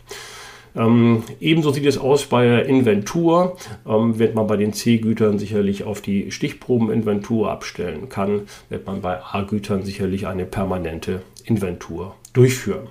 Ähm, 0.76 1.24
ebenso 1.40 1.70
sieht 1.70 1.86
es 1.86 1.98
aus 1.98 2.26
bei 2.26 2.44
der 2.44 2.66
Inventur. 2.66 3.56
Ähm, 3.86 4.18
wird 4.18 4.34
man 4.34 4.46
bei 4.46 4.56
den 4.56 4.72
C-Gütern 4.72 5.38
sicherlich 5.38 5.84
auf 5.84 6.00
die 6.00 6.30
Stichprobeninventur 6.30 7.50
abstellen 7.50 8.08
kann, 8.08 8.42
wird 8.68 8.86
man 8.86 9.00
bei 9.00 9.20
A-Gütern 9.20 9.82
sicherlich 9.82 10.26
eine 10.26 10.44
permanente 10.44 11.22
Inventur 11.44 12.14
durchführen. 12.32 12.88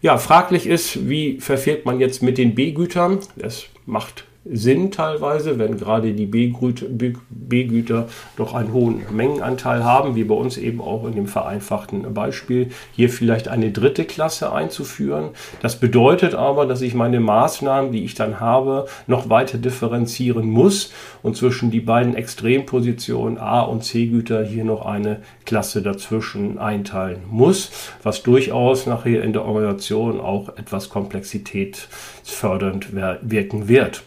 Ja, 0.00 0.16
fraglich 0.18 0.66
ist, 0.66 1.08
wie 1.08 1.40
verfährt 1.40 1.84
man 1.84 1.98
jetzt 1.98 2.22
mit 2.22 2.38
den 2.38 2.54
B-Gütern? 2.54 3.18
Es 3.36 3.66
macht 3.84 4.27
Sinn 4.50 4.90
teilweise, 4.90 5.58
wenn 5.58 5.76
gerade 5.76 6.12
die 6.12 6.26
B-Güter 6.26 8.06
doch 8.36 8.54
einen 8.54 8.72
hohen 8.72 9.02
Mengenanteil 9.10 9.84
haben, 9.84 10.16
wie 10.16 10.24
bei 10.24 10.34
uns 10.34 10.56
eben 10.56 10.80
auch 10.80 11.06
in 11.06 11.14
dem 11.14 11.26
vereinfachten 11.26 12.14
Beispiel, 12.14 12.70
hier 12.92 13.10
vielleicht 13.10 13.48
eine 13.48 13.70
dritte 13.70 14.04
Klasse 14.04 14.52
einzuführen. 14.52 15.30
Das 15.60 15.80
bedeutet 15.80 16.34
aber, 16.34 16.66
dass 16.66 16.82
ich 16.82 16.94
meine 16.94 17.20
Maßnahmen, 17.20 17.92
die 17.92 18.04
ich 18.04 18.14
dann 18.14 18.40
habe, 18.40 18.86
noch 19.06 19.28
weiter 19.28 19.58
differenzieren 19.58 20.48
muss 20.48 20.92
und 21.22 21.36
zwischen 21.36 21.70
die 21.70 21.80
beiden 21.80 22.14
Extrempositionen 22.14 23.38
A 23.38 23.60
und 23.60 23.84
C-Güter 23.84 24.44
hier 24.44 24.64
noch 24.64 24.86
eine 24.86 25.20
Klasse 25.44 25.82
dazwischen 25.82 26.58
einteilen 26.58 27.22
muss, 27.28 27.70
was 28.02 28.22
durchaus 28.22 28.86
nachher 28.86 29.22
in 29.22 29.32
der 29.32 29.44
Organisation 29.44 30.20
auch 30.20 30.48
etwas 30.56 30.88
komplexitätsfördernd 30.88 32.88
wirken 33.22 33.68
wird. 33.68 34.02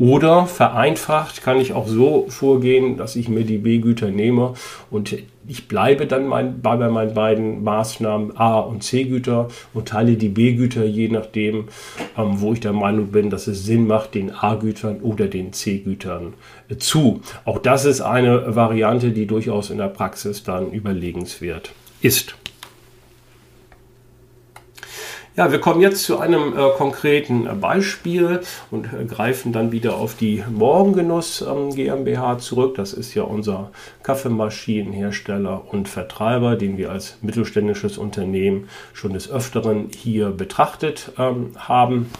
Oder 0.00 0.46
vereinfacht 0.46 1.42
kann 1.42 1.60
ich 1.60 1.74
auch 1.74 1.86
so 1.86 2.24
vorgehen, 2.30 2.96
dass 2.96 3.16
ich 3.16 3.28
mir 3.28 3.44
die 3.44 3.58
B-Güter 3.58 4.08
nehme 4.08 4.54
und 4.90 5.14
ich 5.46 5.68
bleibe 5.68 6.06
dann 6.06 6.26
mein, 6.26 6.62
bei 6.62 6.76
meinen 6.88 7.12
beiden 7.12 7.62
Maßnahmen 7.62 8.34
A- 8.34 8.60
und 8.60 8.82
C-Güter 8.82 9.48
und 9.74 9.88
teile 9.88 10.16
die 10.16 10.30
B-Güter 10.30 10.86
je 10.86 11.08
nachdem, 11.08 11.68
ähm, 12.16 12.40
wo 12.40 12.54
ich 12.54 12.60
der 12.60 12.72
Meinung 12.72 13.08
bin, 13.08 13.28
dass 13.28 13.46
es 13.46 13.66
Sinn 13.66 13.86
macht, 13.86 14.14
den 14.14 14.30
A-Gütern 14.34 15.00
oder 15.02 15.26
den 15.26 15.52
C-Gütern 15.52 16.32
äh, 16.70 16.76
zu. 16.78 17.20
Auch 17.44 17.58
das 17.58 17.84
ist 17.84 18.00
eine 18.00 18.56
Variante, 18.56 19.10
die 19.10 19.26
durchaus 19.26 19.68
in 19.68 19.76
der 19.76 19.88
Praxis 19.88 20.42
dann 20.42 20.72
überlegenswert 20.72 21.72
ist. 22.00 22.36
Ja, 25.40 25.50
wir 25.50 25.58
kommen 25.58 25.80
jetzt 25.80 26.04
zu 26.04 26.18
einem 26.18 26.52
äh, 26.52 26.68
konkreten 26.76 27.46
äh, 27.46 27.54
Beispiel 27.54 28.42
und 28.70 28.92
äh, 28.92 29.06
greifen 29.06 29.54
dann 29.54 29.72
wieder 29.72 29.94
auf 29.94 30.14
die 30.14 30.44
Morgengenuss 30.50 31.40
ähm, 31.40 31.70
GmbH 31.70 32.36
zurück. 32.40 32.74
Das 32.74 32.92
ist 32.92 33.14
ja 33.14 33.22
unser 33.22 33.70
Kaffeemaschinenhersteller 34.02 35.64
und 35.72 35.88
Vertreiber, 35.88 36.56
den 36.56 36.76
wir 36.76 36.92
als 36.92 37.16
mittelständisches 37.22 37.96
Unternehmen 37.96 38.68
schon 38.92 39.14
des 39.14 39.30
Öfteren 39.30 39.88
hier 39.96 40.28
betrachtet 40.28 41.12
ähm, 41.16 41.52
haben. 41.56 42.10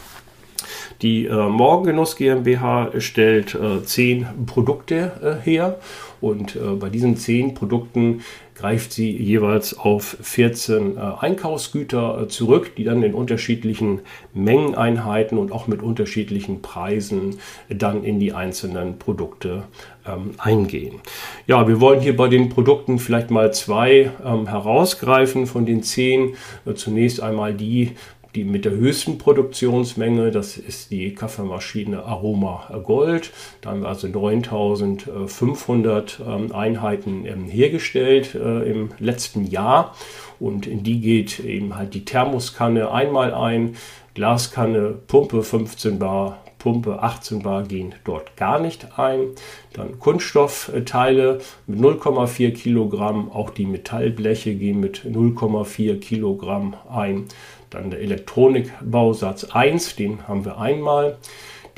Die 1.02 1.26
äh, 1.26 1.34
Morgengenuss 1.34 2.16
GmbH 2.16 2.90
stellt 3.00 3.54
äh, 3.54 3.82
zehn 3.84 4.26
Produkte 4.46 5.12
äh, 5.22 5.44
her 5.44 5.78
und 6.22 6.58
bei 6.78 6.90
diesen 6.90 7.16
zehn 7.16 7.54
Produkten 7.54 8.20
greift 8.60 8.92
sie 8.92 9.10
jeweils 9.10 9.78
auf 9.78 10.18
14 10.20 10.96
äh, 10.96 11.00
Einkaufsgüter 11.00 12.22
äh, 12.22 12.28
zurück, 12.28 12.76
die 12.76 12.84
dann 12.84 13.02
in 13.02 13.14
unterschiedlichen 13.14 14.00
Mengeneinheiten 14.34 15.38
und 15.38 15.50
auch 15.50 15.66
mit 15.66 15.82
unterschiedlichen 15.82 16.60
Preisen 16.60 17.38
dann 17.70 18.04
in 18.04 18.20
die 18.20 18.34
einzelnen 18.34 18.98
Produkte 18.98 19.62
ähm, 20.06 20.32
eingehen. 20.36 21.00
Ja, 21.46 21.66
wir 21.68 21.80
wollen 21.80 22.00
hier 22.00 22.14
bei 22.14 22.28
den 22.28 22.50
Produkten 22.50 22.98
vielleicht 22.98 23.30
mal 23.30 23.50
zwei 23.54 24.10
ähm, 24.22 24.46
herausgreifen 24.46 25.46
von 25.46 25.64
den 25.64 25.82
zehn. 25.82 26.34
Äh, 26.66 26.74
zunächst 26.74 27.22
einmal 27.22 27.54
die, 27.54 27.92
die 28.34 28.44
mit 28.44 28.64
der 28.64 28.72
höchsten 28.72 29.18
Produktionsmenge, 29.18 30.30
das 30.30 30.56
ist 30.56 30.90
die 30.90 31.12
Kaffeemaschine 31.14 32.04
Aroma 32.04 32.70
Gold. 32.84 33.32
Da 33.60 33.70
haben 33.70 33.82
wir 33.82 33.88
also 33.88 34.08
9500 34.08 36.20
ähm, 36.26 36.52
Einheiten 36.52 37.26
ähm, 37.26 37.44
hergestellt 37.46 38.34
äh, 38.34 38.70
im 38.70 38.90
letzten 38.98 39.46
Jahr. 39.46 39.94
Und 40.38 40.66
in 40.66 40.82
die 40.82 41.00
geht 41.00 41.40
eben 41.40 41.76
halt 41.76 41.94
die 41.94 42.04
Thermoskanne 42.04 42.90
einmal 42.90 43.32
ein, 43.34 43.76
Glaskanne, 44.14 44.94
Pumpe 45.06 45.42
15 45.42 45.98
Bar, 45.98 46.38
Pumpe 46.60 47.02
18 47.02 47.42
Bar 47.42 47.64
gehen 47.64 47.94
dort 48.04 48.36
gar 48.36 48.60
nicht 48.60 48.98
ein. 48.98 49.30
Dann 49.72 49.98
Kunststoffteile 49.98 51.40
mit 51.66 51.80
0,4 51.80 52.52
Kilogramm, 52.52 53.32
auch 53.32 53.50
die 53.50 53.66
Metallbleche 53.66 54.54
gehen 54.54 54.78
mit 54.78 55.04
0,4 55.04 55.98
Kilogramm 55.98 56.76
ein. 56.88 57.24
Dann 57.70 57.90
der 57.90 58.00
Elektronikbausatz 58.00 59.44
1, 59.44 59.96
den 59.96 60.26
haben 60.28 60.44
wir 60.44 60.58
einmal. 60.58 61.16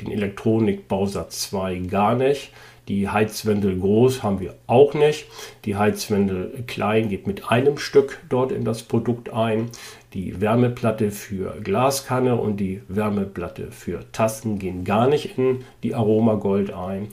Den 0.01 0.11
Elektronikbausatz 0.11 1.49
2 1.49 1.79
gar 1.79 2.15
nicht. 2.15 2.51
Die 2.89 3.07
Heizwendel 3.07 3.79
groß 3.79 4.23
haben 4.23 4.41
wir 4.41 4.55
auch 4.67 4.93
nicht. 4.93 5.27
Die 5.63 5.77
Heizwendel 5.77 6.65
klein 6.67 7.07
geht 7.07 7.27
mit 7.27 7.49
einem 7.49 7.77
Stück 7.77 8.19
dort 8.27 8.51
in 8.51 8.65
das 8.65 8.83
Produkt 8.83 9.31
ein. 9.31 9.69
Die 10.13 10.41
Wärmeplatte 10.41 11.11
für 11.11 11.55
Glaskanne 11.63 12.35
und 12.35 12.57
die 12.57 12.81
Wärmeplatte 12.89 13.71
für 13.71 14.03
Tassen 14.11 14.59
gehen 14.59 14.83
gar 14.83 15.07
nicht 15.07 15.37
in 15.37 15.63
die 15.81 15.95
Aroma 15.95 16.35
Gold 16.35 16.73
ein. 16.73 17.07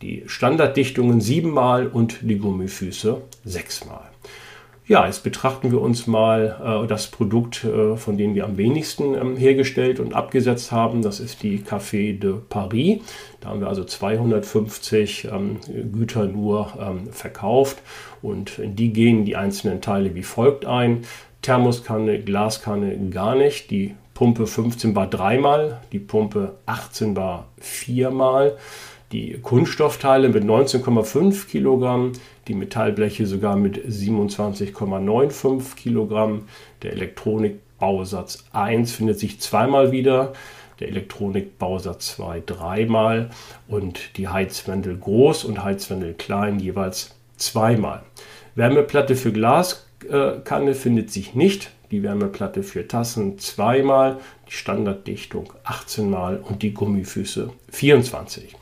Die 0.00 0.22
Standarddichtungen 0.26 1.20
siebenmal 1.20 1.88
und 1.88 2.18
die 2.22 2.38
Gummifüße 2.38 3.20
sechsmal. 3.44 4.15
Ja, 4.88 5.04
jetzt 5.04 5.24
betrachten 5.24 5.72
wir 5.72 5.80
uns 5.80 6.06
mal 6.06 6.84
äh, 6.84 6.86
das 6.86 7.08
Produkt, 7.08 7.64
äh, 7.64 7.96
von 7.96 8.16
dem 8.16 8.36
wir 8.36 8.44
am 8.44 8.56
wenigsten 8.56 9.16
ähm, 9.16 9.36
hergestellt 9.36 9.98
und 9.98 10.14
abgesetzt 10.14 10.70
haben. 10.70 11.02
Das 11.02 11.18
ist 11.18 11.42
die 11.42 11.58
Café 11.58 12.16
de 12.16 12.34
Paris. 12.48 13.00
Da 13.40 13.48
haben 13.48 13.58
wir 13.58 13.66
also 13.66 13.82
250 13.82 15.24
ähm, 15.32 15.56
Güter 15.92 16.26
nur 16.26 16.72
ähm, 16.80 17.08
verkauft 17.10 17.78
und 18.22 18.60
die 18.64 18.92
gehen 18.92 19.24
die 19.24 19.34
einzelnen 19.34 19.80
Teile 19.80 20.14
wie 20.14 20.22
folgt 20.22 20.66
ein. 20.66 21.02
Thermoskanne, 21.42 22.20
Glaskanne 22.20 23.10
gar 23.10 23.34
nicht. 23.34 23.72
Die 23.72 23.96
Pumpe 24.14 24.46
15 24.46 24.94
bar 24.94 25.10
dreimal, 25.10 25.80
die 25.90 25.98
Pumpe 25.98 26.54
18 26.66 27.14
bar 27.14 27.48
viermal 27.58 28.56
die 29.12 29.38
Kunststoffteile 29.40 30.28
mit 30.28 30.44
19,5 30.44 31.46
Kilogramm, 31.46 32.12
die 32.48 32.54
Metallbleche 32.54 33.26
sogar 33.26 33.56
mit 33.56 33.84
27,95 33.86 35.74
Kilogramm. 35.76 36.48
Der 36.82 36.92
Elektronikbausatz 36.92 38.44
1 38.52 38.92
findet 38.92 39.18
sich 39.18 39.40
zweimal 39.40 39.92
wieder, 39.92 40.32
der 40.80 40.88
Elektronikbausatz 40.88 42.16
2 42.16 42.42
dreimal 42.44 43.30
und 43.68 44.16
die 44.16 44.28
Heizwendel 44.28 44.96
groß 44.96 45.44
und 45.44 45.64
Heizwendel 45.64 46.14
klein 46.14 46.58
jeweils 46.60 47.14
zweimal. 47.36 48.02
Wärmeplatte 48.54 49.16
für 49.16 49.32
Glaskanne 49.32 50.74
findet 50.74 51.10
sich 51.10 51.34
nicht 51.34 51.70
die 51.90 52.02
Wärmeplatte 52.02 52.62
für 52.62 52.86
Tassen 52.86 53.38
zweimal, 53.38 54.18
die 54.48 54.52
Standarddichtung 54.52 55.52
18 55.64 56.08
Mal 56.08 56.38
und 56.38 56.62
die 56.62 56.72
Gummifüße 56.72 57.50
24 57.70 58.56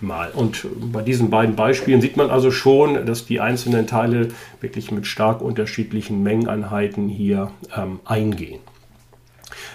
Mal. 0.00 0.30
Und 0.30 0.66
bei 0.92 1.02
diesen 1.02 1.30
beiden 1.30 1.56
Beispielen 1.56 2.00
sieht 2.00 2.16
man 2.16 2.30
also 2.30 2.50
schon, 2.50 3.06
dass 3.06 3.26
die 3.26 3.40
einzelnen 3.40 3.86
Teile 3.86 4.28
wirklich 4.60 4.90
mit 4.90 5.06
stark 5.06 5.40
unterschiedlichen 5.40 6.22
Mengeneinheiten 6.22 7.08
hier 7.08 7.50
ähm, 7.76 8.00
eingehen. 8.04 8.60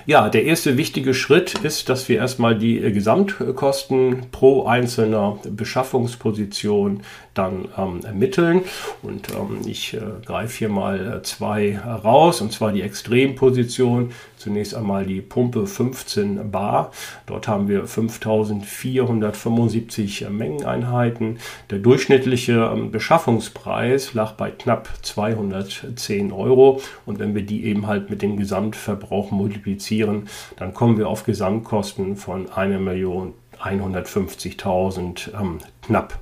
Ja, 0.08 0.30
der 0.30 0.44
erste 0.44 0.78
wichtige 0.78 1.16
Schritt 1.16 1.56
ist, 1.64 1.90
dass 1.90 2.08
wir 2.08 2.18
erstmal 2.18 2.56
die 2.56 2.80
Gesamtkosten 2.80 4.28
pro 4.32 4.66
einzelner 4.68 5.40
Beschaffungsposition 5.50 7.02
dann 7.34 7.68
ähm, 7.76 8.02
ermitteln. 8.04 8.62
Und 9.02 9.30
ähm, 9.32 9.62
ich 9.66 9.96
äh, 9.96 10.02
greife 10.24 10.60
hier 10.60 10.70
mal 10.70 11.18
äh, 11.18 11.24
zwei 11.24 11.80
raus, 11.80 12.42
und 12.42 12.52
zwar 12.52 12.72
die 12.72 12.84
Extremposition. 12.84 14.12
Zunächst 14.46 14.76
einmal 14.76 15.08
die 15.08 15.22
Pumpe 15.22 15.66
15 15.66 16.52
Bar. 16.52 16.92
Dort 17.26 17.48
haben 17.48 17.68
wir 17.68 17.88
5475 17.88 20.30
Mengeneinheiten. 20.30 21.40
Der 21.72 21.80
durchschnittliche 21.80 22.72
ähm, 22.72 22.92
Beschaffungspreis 22.92 24.14
lag 24.14 24.34
bei 24.34 24.52
knapp 24.52 24.88
210 25.02 26.32
Euro. 26.32 26.80
Und 27.08 27.18
wenn 27.18 27.34
wir 27.34 27.42
die 27.42 27.66
eben 27.66 27.88
halt 27.88 28.12
mit 28.12 28.22
dem 28.22 28.38
Gesamtverbrauch 28.38 29.32
multiplizieren, 29.32 30.30
dann 30.58 30.76
kommen 30.76 31.00
wir 31.00 31.10
auf 31.10 31.24
Gesamtkosten 31.24 32.16
von 32.16 32.48
1.150.000 32.48 35.42
ähm, 35.42 35.58
knapp. 35.82 36.20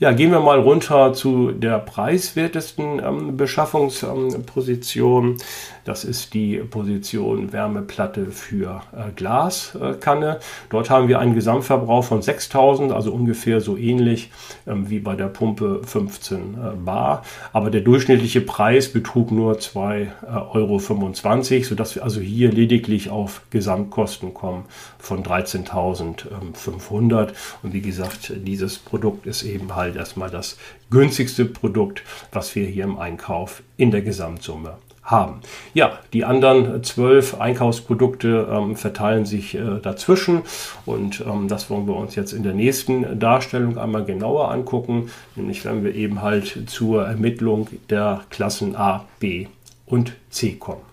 Ja, 0.00 0.12
gehen 0.12 0.30
wir 0.30 0.38
mal 0.38 0.60
runter 0.60 1.12
zu 1.12 1.50
der 1.50 1.80
preiswertesten 1.80 3.02
ähm, 3.04 3.36
Beschaffungsposition. 3.36 5.24
Ähm, 5.24 5.36
das 5.88 6.04
ist 6.04 6.34
die 6.34 6.58
Position 6.58 7.52
Wärmeplatte 7.52 8.26
für 8.26 8.82
äh, 8.92 9.10
Glaskanne. 9.16 10.38
Dort 10.70 10.90
haben 10.90 11.08
wir 11.08 11.18
einen 11.18 11.34
Gesamtverbrauch 11.34 12.04
von 12.04 12.22
6000, 12.22 12.92
also 12.92 13.10
ungefähr 13.10 13.60
so 13.60 13.76
ähnlich 13.76 14.30
ähm, 14.68 14.88
wie 14.88 15.00
bei 15.00 15.16
der 15.16 15.26
Pumpe 15.26 15.80
15 15.84 16.36
äh, 16.36 16.76
Bar. 16.76 17.24
Aber 17.52 17.70
der 17.70 17.80
durchschnittliche 17.80 18.42
Preis 18.42 18.92
betrug 18.92 19.32
nur 19.32 19.54
2,25 19.54 20.06
äh, 20.22 20.28
Euro, 20.56 20.78
sodass 21.64 21.96
wir 21.96 22.04
also 22.04 22.20
hier 22.20 22.52
lediglich 22.52 23.10
auf 23.10 23.42
Gesamtkosten 23.50 24.32
kommen 24.32 24.66
von 24.98 25.24
13.500. 25.24 27.30
Und 27.64 27.72
wie 27.72 27.80
gesagt, 27.80 28.32
dieses 28.36 28.78
Produkt 28.78 29.26
ist 29.26 29.42
eben 29.42 29.74
halt 29.74 29.87
erstmal 29.96 30.30
das 30.30 30.58
günstigste 30.90 31.44
Produkt, 31.44 32.02
was 32.32 32.54
wir 32.54 32.66
hier 32.66 32.84
im 32.84 32.98
Einkauf 32.98 33.62
in 33.76 33.90
der 33.90 34.02
Gesamtsumme 34.02 34.78
haben. 35.10 35.40
Ja, 35.72 35.98
die 36.12 36.24
anderen 36.24 36.84
zwölf 36.84 37.40
Einkaufsprodukte 37.40 38.48
ähm, 38.50 38.76
verteilen 38.76 39.24
sich 39.24 39.54
äh, 39.54 39.80
dazwischen 39.82 40.42
und 40.84 41.24
ähm, 41.26 41.48
das 41.48 41.70
wollen 41.70 41.86
wir 41.86 41.96
uns 41.96 42.14
jetzt 42.14 42.32
in 42.32 42.42
der 42.42 42.52
nächsten 42.52 43.18
Darstellung 43.18 43.78
einmal 43.78 44.04
genauer 44.04 44.50
angucken, 44.50 45.10
nämlich 45.34 45.64
wenn 45.64 45.82
wir 45.82 45.94
eben 45.94 46.20
halt 46.20 46.68
zur 46.68 47.06
Ermittlung 47.06 47.68
der 47.88 48.22
Klassen 48.30 48.76
A, 48.76 49.06
B 49.18 49.46
und 49.86 50.12
C 50.30 50.52
kommen. 50.52 50.87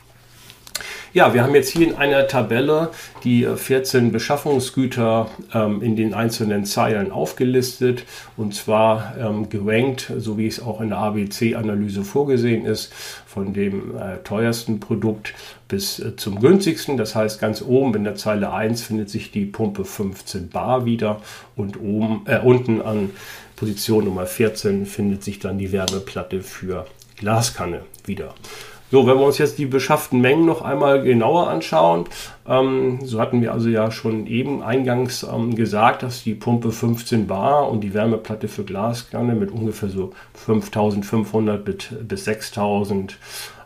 Ja, 1.16 1.34
wir 1.34 1.46
haben 1.46 1.56
jetzt 1.56 1.70
hier 1.70 1.88
in 1.88 1.96
einer 1.96 2.28
Tabelle 2.28 2.90
die 3.24 3.46
14 3.46 4.12
Beschaffungsgüter 4.12 5.30
ähm, 5.54 5.82
in 5.82 5.96
den 5.96 6.14
einzelnen 6.14 6.66
Zeilen 6.66 7.10
aufgelistet 7.10 8.04
und 8.36 8.54
zwar 8.54 9.16
ähm, 9.18 9.48
gerankt, 9.48 10.12
so 10.18 10.38
wie 10.38 10.46
es 10.46 10.62
auch 10.62 10.82
in 10.82 10.90
der 10.90 10.98
ABC-Analyse 10.98 12.04
vorgesehen 12.04 12.66
ist, 12.66 12.92
von 13.26 13.54
dem 13.54 13.98
äh, 13.98 14.18
teuersten 14.26 14.82
Produkt 14.82 15.34
bis 15.70 16.00
äh, 16.00 16.18
zum 16.18 16.42
günstigsten. 16.42 16.98
Das 16.98 17.16
heißt, 17.16 17.40
ganz 17.40 17.62
oben 17.62 17.96
in 17.96 18.04
der 18.04 18.16
Zeile 18.16 18.52
1 18.52 18.82
findet 18.82 19.10
sich 19.10 19.32
die 19.32 19.46
Pumpe 19.46 19.86
15 19.86 20.50
Bar 20.50 20.84
wieder 20.84 21.22
und 21.56 21.80
oben, 21.80 22.24
äh, 22.26 22.40
unten 22.40 22.82
an 22.82 23.12
Position 23.56 24.04
Nummer 24.04 24.26
14 24.26 24.86
findet 24.86 25.24
sich 25.24 25.40
dann 25.40 25.60
die 25.60 25.72
Wärmeplatte 25.72 26.42
für 26.42 26.86
Glaskanne 27.16 27.84
wieder. 28.04 28.36
So, 28.92 29.08
wenn 29.08 29.18
wir 29.18 29.26
uns 29.26 29.40
jetzt 29.40 29.58
die 29.58 29.66
beschafften 29.66 30.22
Mengen 30.22 30.46
noch 30.46 30.62
einmal 30.62 31.02
genauer 31.02 31.50
anschauen, 31.50 32.06
ähm, 32.48 33.00
so 33.04 33.20
hatten 33.20 33.42
wir 33.42 33.52
also 33.52 33.68
ja 33.68 33.90
schon 33.90 34.28
eben 34.28 34.62
eingangs 34.62 35.24
ähm, 35.24 35.56
gesagt, 35.56 36.04
dass 36.04 36.24
die 36.24 36.36
Pumpe 36.36 36.72
15 36.72 37.26
Bar 37.26 37.72
und 37.72 37.82
die 37.82 37.96
Wärmeplatte 37.96 38.48
für 38.48 38.64
Glaskanne 38.64 39.34
mit 39.34 39.50
ungefähr 39.50 39.90
so 39.90 40.12
5500 40.36 41.66
bis 41.66 42.26
6000 42.26 43.18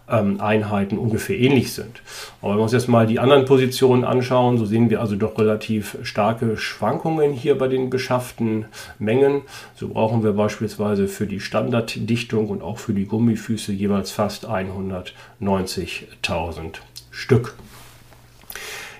ähm, 0.10 0.42
Einheiten 0.42 0.98
ungefähr 0.98 1.38
ähnlich 1.38 1.74
sind. 1.74 2.02
Aber 2.42 2.52
wenn 2.52 2.60
wir 2.60 2.64
uns 2.64 2.74
jetzt 2.74 2.88
mal 2.88 3.08
die 3.08 3.20
anderen 3.20 3.46
Positionen 3.46 4.04
anschauen, 4.04 4.58
so 4.58 4.66
sehen 4.66 4.90
wir 4.90 5.02
also 5.02 5.16
doch 5.16 5.38
relativ 5.38 5.98
starke 6.04 6.58
Schwankungen 6.58 7.34
hier 7.34 7.58
bei 7.58 7.68
den 7.68 7.90
beschafften 7.90 8.66
Mengen. 8.98 9.42
So 9.76 9.90
brauchen 9.90 10.24
wir 10.24 10.34
beispielsweise 10.34 11.08
für 11.08 11.28
die 11.28 11.40
Standarddichtung 11.40 12.50
und 12.50 12.62
auch 12.62 12.80
für 12.80 12.94
die 12.94 13.06
Gummifüße 13.06 13.72
jeweils 13.72 14.12
fast 14.12 14.48
190.000 14.48 16.76
Stück. 17.12 17.56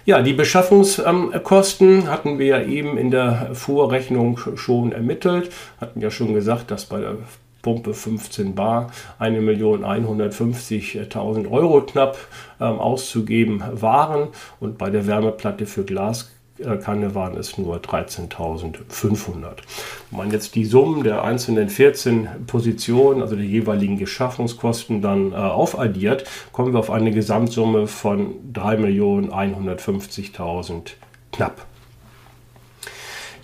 Ja, 0.06 0.22
die 0.24 0.34
Beschaffungskosten 0.34 2.10
hatten 2.10 2.40
wir 2.40 2.48
ja 2.48 2.64
eben 2.64 2.98
in 2.98 3.12
der 3.12 3.52
Vorrechnung 3.54 4.40
schon 4.56 4.92
ermittelt. 4.92 5.52
Hatten 5.80 6.02
ja 6.02 6.10
schon 6.10 6.34
gesagt, 6.34 6.72
dass 6.72 6.86
bei 6.86 7.00
der 7.00 7.18
Pumpe 7.62 7.94
15 7.94 8.56
Bar 8.56 8.92
1.150.000 9.20 11.52
Euro 11.52 11.82
knapp 11.82 12.18
ähm, 12.60 12.80
auszugeben 12.80 13.64
waren 13.72 14.30
und 14.60 14.78
bei 14.78 14.90
der 14.90 15.08
Wärmeplatte 15.08 15.66
für 15.66 15.84
Glas 15.84 16.32
Kanne 16.84 17.16
waren 17.16 17.38
es 17.38 17.58
nur 17.58 17.78
13.500. 17.78 19.30
Wenn 20.12 20.18
man 20.18 20.30
jetzt 20.32 20.56
die 20.56 20.66
Summen 20.66 21.04
der 21.04 21.24
einzelnen 21.24 21.70
14 21.70 22.28
Positionen, 22.48 23.22
also 23.22 23.38
der 23.38 23.46
jeweiligen 23.46 23.98
Geschaffungskosten, 23.98 25.02
dann 25.02 25.32
äh, 25.32 25.36
aufaddiert, 25.36 26.26
kommen 26.52 26.74
wir 26.74 26.80
auf 26.80 26.92
eine 26.92 27.12
Gesamtsumme 27.12 27.88
von 27.88 28.34
3.150.000 28.54 30.92
knapp. 31.32 31.66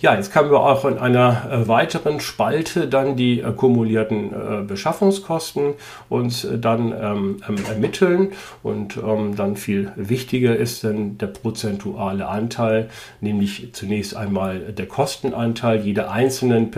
Ja, 0.02 0.14
jetzt 0.14 0.30
können 0.30 0.50
wir 0.50 0.60
auch 0.60 0.84
in 0.84 0.98
einer 0.98 1.50
äh, 1.50 1.68
weiteren 1.68 2.20
Spalte 2.20 2.86
dann 2.86 3.16
die 3.16 3.42
akkumulierten 3.42 4.30
äh, 4.30 4.62
Beschaffungskosten 4.62 5.72
uns 6.10 6.44
äh, 6.44 6.58
dann 6.58 6.92
ähm, 6.92 7.42
ähm, 7.48 7.56
ermitteln. 7.66 8.32
Und 8.62 8.98
ähm, 8.98 9.36
dann 9.36 9.56
viel 9.56 9.92
wichtiger 9.96 10.54
ist 10.54 10.84
dann 10.84 11.16
der 11.16 11.28
prozentuale 11.28 12.28
Anteil, 12.28 12.90
nämlich 13.22 13.70
zunächst 13.72 14.14
einmal 14.14 14.58
der 14.58 14.86
Kostenanteil 14.86 15.80
jeder 15.80 16.10
einzelnen 16.10 16.70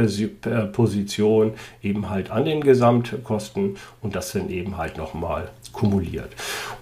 Position 0.72 1.54
eben 1.82 2.10
halt 2.10 2.30
an 2.30 2.44
den 2.44 2.60
Gesamtkosten 2.60 3.76
und 4.00 4.14
das 4.14 4.32
dann 4.32 4.48
eben 4.48 4.78
halt 4.78 4.96
nochmal 4.96 5.48
kumuliert. 5.72 6.30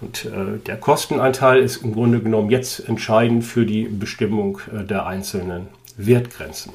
Und 0.01 0.25
äh, 0.25 0.59
der 0.65 0.77
Kostenanteil 0.77 1.59
ist 1.59 1.77
im 1.83 1.93
Grunde 1.93 2.19
genommen 2.19 2.51
jetzt 2.51 2.87
entscheidend 2.87 3.43
für 3.43 3.65
die 3.65 3.83
Bestimmung 3.83 4.59
äh, 4.71 4.83
der 4.83 5.07
einzelnen 5.07 5.67
Wertgrenzen. 5.97 6.73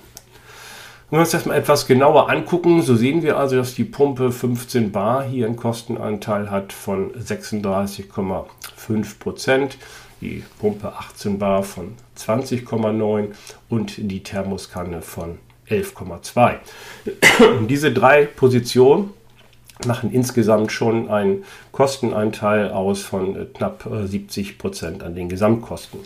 Wenn 1.10 1.18
wir 1.18 1.22
uns 1.22 1.30
das 1.30 1.46
mal 1.46 1.56
etwas 1.56 1.86
genauer 1.86 2.30
angucken, 2.30 2.82
so 2.82 2.96
sehen 2.96 3.22
wir 3.22 3.36
also, 3.36 3.56
dass 3.56 3.74
die 3.74 3.84
Pumpe 3.84 4.32
15 4.32 4.92
Bar 4.92 5.24
hier 5.24 5.46
einen 5.46 5.56
Kostenanteil 5.56 6.50
hat 6.50 6.72
von 6.72 7.12
36,5 7.12 9.18
Prozent, 9.18 9.76
die 10.22 10.42
Pumpe 10.58 10.94
18 10.94 11.38
Bar 11.38 11.64
von 11.64 11.92
20,9 12.16 13.28
und 13.68 13.94
die 13.98 14.22
Thermoskanne 14.22 15.02
von 15.02 15.38
11,2. 15.68 16.54
Diese 17.68 17.92
drei 17.92 18.24
Positionen 18.24 19.10
machen 19.86 20.12
insgesamt 20.12 20.72
schon 20.72 21.10
einen 21.10 21.44
Kostenanteil 21.72 22.70
aus 22.70 23.02
von 23.02 23.52
knapp 23.52 23.86
70 24.04 24.56
Prozent 24.58 25.02
an 25.02 25.14
den 25.14 25.28
Gesamtkosten. 25.28 26.00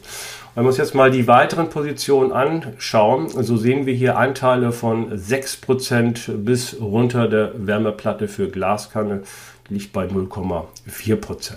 Wenn 0.56 0.64
wir 0.64 0.68
uns 0.68 0.78
jetzt 0.78 0.94
mal 0.94 1.10
die 1.10 1.28
weiteren 1.28 1.68
Positionen 1.68 2.32
anschauen, 2.32 3.28
so 3.28 3.58
sehen 3.58 3.84
wir 3.84 3.92
hier 3.92 4.16
Anteile 4.16 4.72
von 4.72 5.12
6% 5.12 6.38
bis 6.38 6.80
runter 6.80 7.28
der 7.28 7.52
Wärmeplatte 7.66 8.26
für 8.26 8.48
Glaskanne 8.48 9.20
liegt 9.68 9.92
bei 9.92 10.06
0,4%. 10.06 11.52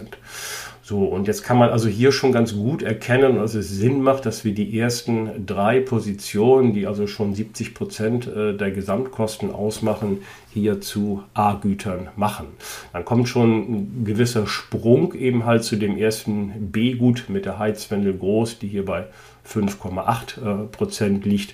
So, 0.89 1.03
und 1.03 1.27
jetzt 1.27 1.43
kann 1.43 1.59
man 1.59 1.69
also 1.69 1.87
hier 1.87 2.11
schon 2.11 2.31
ganz 2.31 2.55
gut 2.55 2.81
erkennen, 2.81 3.35
dass 3.35 3.53
es 3.53 3.69
Sinn 3.69 4.01
macht, 4.01 4.25
dass 4.25 4.43
wir 4.43 4.55
die 4.55 4.79
ersten 4.79 5.45
drei 5.45 5.81
Positionen, 5.81 6.73
die 6.73 6.87
also 6.87 7.05
schon 7.05 7.35
70 7.35 7.75
Prozent 7.75 8.25
äh, 8.25 8.57
der 8.57 8.71
Gesamtkosten 8.71 9.51
ausmachen, 9.51 10.23
hier 10.51 10.81
zu 10.81 11.21
A-Gütern 11.35 12.07
machen. 12.15 12.47
Dann 12.91 13.05
kommt 13.05 13.29
schon 13.29 13.51
ein 13.51 14.03
gewisser 14.03 14.47
Sprung 14.47 15.13
eben 15.13 15.45
halt 15.45 15.63
zu 15.63 15.75
dem 15.75 15.95
ersten 15.95 16.71
B-Gut 16.71 17.25
mit 17.27 17.45
der 17.45 17.59
Heizwendel 17.59 18.17
groß, 18.17 18.57
die 18.57 18.67
hier 18.67 18.85
bei 18.85 19.05
5,8 19.49 20.67
Prozent 20.67 21.25
liegt. 21.25 21.53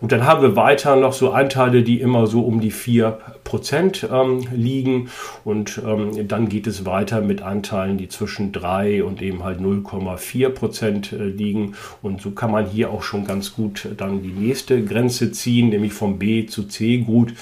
Und 0.00 0.10
dann 0.10 0.24
haben 0.24 0.42
wir 0.42 0.56
weiter 0.56 0.96
noch 0.96 1.12
so 1.12 1.30
Anteile, 1.30 1.82
die 1.82 2.00
immer 2.00 2.26
so 2.26 2.42
um 2.42 2.60
die 2.60 2.72
4 2.72 3.18
Prozent 3.44 4.08
ähm, 4.10 4.44
liegen. 4.52 5.10
Und 5.44 5.80
ähm, 5.86 6.26
dann 6.26 6.48
geht 6.48 6.66
es 6.66 6.84
weiter 6.84 7.20
mit 7.20 7.42
Anteilen, 7.42 7.98
die 7.98 8.08
zwischen 8.08 8.50
3 8.50 9.04
und 9.04 9.22
eben 9.22 9.44
halt 9.44 9.60
0,4 9.60 10.48
Prozent 10.48 11.12
äh, 11.12 11.24
liegen. 11.24 11.74
Und 12.02 12.20
so 12.20 12.32
kann 12.32 12.50
man 12.50 12.66
hier 12.66 12.90
auch 12.90 13.02
schon 13.02 13.24
ganz 13.24 13.54
gut 13.54 13.88
dann 13.96 14.22
die 14.22 14.32
nächste 14.32 14.84
Grenze 14.84 15.30
ziehen, 15.32 15.68
nämlich 15.68 15.92
vom 15.92 16.18
B 16.18 16.46
zu 16.46 16.64
C 16.64 16.98
Gut, 16.98 17.34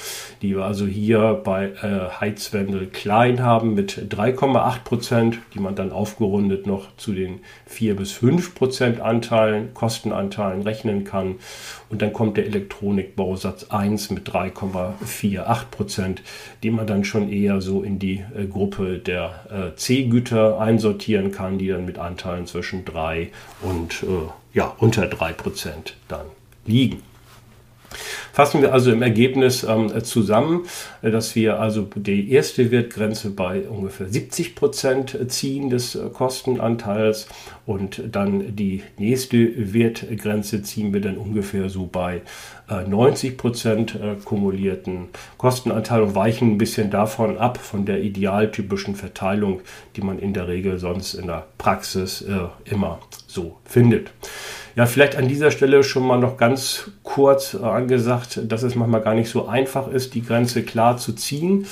die 0.43 0.57
wir 0.57 0.65
also 0.65 0.87
hier 0.87 1.41
bei 1.45 1.73
äh, 1.83 2.21
Heizwendel 2.21 2.87
klein 2.87 3.43
haben 3.43 3.75
mit 3.75 4.07
3,8 4.11 4.85
Prozent, 4.85 5.39
die 5.55 5.61
man 5.61 5.75
dann 5.75 5.93
aufgerundet 5.93 6.67
noch 6.67 6.95
zu 6.97 7.13
den 7.13 7.41
4 7.71 7.97
bis 7.97 8.13
5 8.13 8.55
Prozent 8.55 9.01
Anteilen 9.01 9.73
kosten 9.73 10.11
Kostenanteilen 10.11 10.63
rechnen 10.63 11.05
kann. 11.05 11.37
Und 11.89 12.03
dann 12.03 12.13
kommt 12.13 12.37
der 12.37 12.47
Elektronikbausatz 12.47 13.65
1 13.71 14.11
mit 14.11 14.29
3,48 14.29 15.65
Prozent, 15.71 16.23
den 16.63 16.75
man 16.75 16.87
dann 16.87 17.05
schon 17.05 17.31
eher 17.31 17.61
so 17.61 17.83
in 17.83 17.99
die 17.99 18.25
äh, 18.37 18.47
Gruppe 18.47 18.99
der 18.99 19.73
äh, 19.73 19.77
C-Güter 19.77 20.61
einsortieren 20.61 21.33
kann, 21.33 21.59
die 21.59 21.69
dann 21.69 21.85
mit 21.85 21.99
Anteilen 21.99 22.47
zwischen 22.47 22.85
3 22.85 23.31
und 23.63 24.03
äh, 24.03 24.57
ja, 24.57 24.75
unter 24.79 25.07
3 25.07 25.33
Prozent 25.33 25.97
dann 26.09 26.27
liegen. 26.67 27.03
Fassen 28.33 28.63
wir 28.63 28.73
also 28.73 28.93
im 28.93 29.03
Ergebnis 29.03 29.65
ähm, 29.65 30.03
zusammen, 30.05 30.67
äh, 31.03 31.11
dass 31.11 31.35
wir 31.35 31.61
also 31.61 31.89
die 31.95 32.33
erste 32.33 32.71
Wertgrenze 32.71 33.31
bei 33.31 33.69
ungefähr 33.69 34.09
70 34.09 34.55
Prozent 34.55 35.19
ziehen 35.29 35.71
des 35.71 35.95
äh, 35.95 36.09
Kostenanteils 36.13 37.29
und 37.67 38.03
dann 38.11 38.57
die 38.57 38.83
nächste 38.99 39.73
Wertgrenze 39.73 40.63
ziehen 40.63 40.93
wir 40.93 41.01
dann 41.01 41.17
ungefähr 41.17 41.69
so 41.69 41.87
bei 41.87 42.23
äh, 42.69 42.85
90 42.89 43.37
Prozent 43.37 43.95
äh, 43.95 44.17
kumulierten 44.25 45.09
Kostenanteil 45.39 46.03
und 46.03 46.15
weichen 46.15 46.53
ein 46.53 46.59
bisschen 46.59 46.91
davon 46.91 47.39
ab, 47.39 47.59
von 47.59 47.85
der 47.85 48.03
idealtypischen 48.03 48.95
Verteilung, 48.95 49.61
die 49.97 50.03
man 50.03 50.19
in 50.19 50.33
der 50.33 50.49
Regel 50.49 50.79
sonst 50.79 51.15
in 51.15 51.27
der 51.27 51.47
Praxis 51.59 52.23
äh, 52.23 52.49
immer 52.65 53.01
so 53.27 53.59
findet. 53.65 54.11
Ja, 54.77 54.87
vielleicht 54.87 55.17
an 55.17 55.27
dieser 55.27 55.51
Stelle 55.51 55.83
schon 55.83 56.07
mal 56.07 56.19
noch 56.19 56.37
ganz 56.37 56.91
kurz 57.03 57.55
äh, 57.55 57.65
angesagt, 57.65 58.41
dass 58.45 58.63
es 58.63 58.77
manchmal 58.77 59.01
gar 59.01 59.15
nicht 59.15 59.29
so 59.29 59.49
einfach 59.49 59.89
ist, 59.89 60.15
die 60.15 60.23
Grenze 60.23 60.63
klar 60.63 60.97
zu 60.97 61.13
ziehen. 61.13 61.67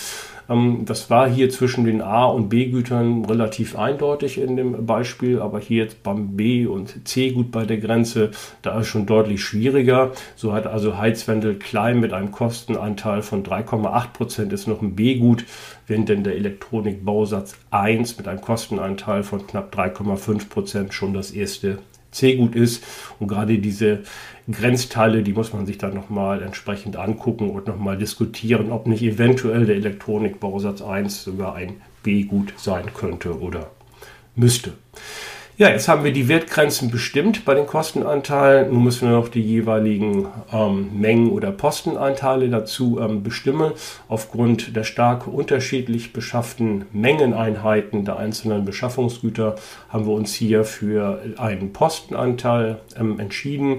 Ähm, 0.48 0.84
das 0.84 1.10
war 1.10 1.28
hier 1.28 1.50
zwischen 1.50 1.84
den 1.84 2.02
A- 2.02 2.26
und 2.26 2.48
B-Gütern 2.48 3.24
relativ 3.24 3.78
eindeutig 3.78 4.38
in 4.38 4.56
dem 4.56 4.86
Beispiel, 4.86 5.40
aber 5.40 5.60
hier 5.60 5.84
jetzt 5.84 6.02
beim 6.02 6.36
B- 6.36 6.66
und 6.66 7.06
C-Gut 7.06 7.50
bei 7.52 7.64
der 7.64 7.78
Grenze, 7.78 8.30
da 8.62 8.80
ist 8.80 8.88
schon 8.88 9.06
deutlich 9.06 9.42
schwieriger. 9.42 10.12
So 10.36 10.52
hat 10.52 10.66
also 10.66 10.98
Heizwendel 10.98 11.56
Klein 11.56 12.00
mit 12.00 12.12
einem 12.12 12.32
Kostenanteil 12.32 13.22
von 13.22 13.44
3,8 13.44 14.12
Prozent 14.12 14.52
ist 14.52 14.66
noch 14.66 14.82
ein 14.82 14.96
B-Gut, 14.96 15.44
während 15.86 16.08
denn 16.08 16.24
der 16.24 16.34
Elektronikbausatz 16.34 17.56
1 17.70 18.18
mit 18.18 18.26
einem 18.26 18.40
Kostenanteil 18.40 19.22
von 19.22 19.46
knapp 19.46 19.74
3,5 19.74 20.48
Prozent 20.48 20.94
schon 20.94 21.14
das 21.14 21.30
erste 21.30 21.78
C-Gut 22.10 22.54
ist. 22.54 22.84
Und 23.18 23.28
gerade 23.28 23.58
diese 23.58 24.00
Grenzteile, 24.50 25.22
die 25.22 25.32
muss 25.32 25.52
man 25.52 25.66
sich 25.66 25.78
dann 25.78 25.94
nochmal 25.94 26.42
entsprechend 26.42 26.96
angucken 26.96 27.50
und 27.50 27.66
nochmal 27.66 27.98
diskutieren, 27.98 28.72
ob 28.72 28.86
nicht 28.86 29.02
eventuell 29.02 29.66
der 29.66 29.76
Elektronikbausatz 29.76 30.82
1 30.82 31.24
sogar 31.24 31.54
ein 31.54 31.80
B-Gut 32.02 32.54
sein 32.56 32.94
könnte 32.94 33.38
oder 33.38 33.70
müsste. 34.34 34.72
Ja, 35.60 35.70
jetzt 35.70 35.88
haben 35.88 36.04
wir 36.04 36.12
die 36.12 36.28
Wertgrenzen 36.28 36.88
bestimmt 36.88 37.44
bei 37.44 37.52
den 37.52 37.66
Kostenanteilen. 37.66 38.72
Nun 38.72 38.84
müssen 38.84 39.08
wir 39.08 39.16
noch 39.16 39.26
die 39.26 39.42
jeweiligen 39.42 40.28
ähm, 40.52 40.90
Mengen 41.00 41.30
oder 41.32 41.50
Postenanteile 41.50 42.48
dazu 42.48 43.00
ähm, 43.00 43.24
bestimmen. 43.24 43.72
Aufgrund 44.06 44.76
der 44.76 44.84
stark 44.84 45.26
unterschiedlich 45.26 46.12
beschafften 46.12 46.84
Mengeneinheiten 46.92 48.04
der 48.04 48.18
einzelnen 48.18 48.64
Beschaffungsgüter 48.64 49.56
haben 49.88 50.06
wir 50.06 50.12
uns 50.12 50.32
hier 50.32 50.62
für 50.62 51.20
einen 51.38 51.72
Postenanteil 51.72 52.78
ähm, 52.96 53.18
entschieden. 53.18 53.78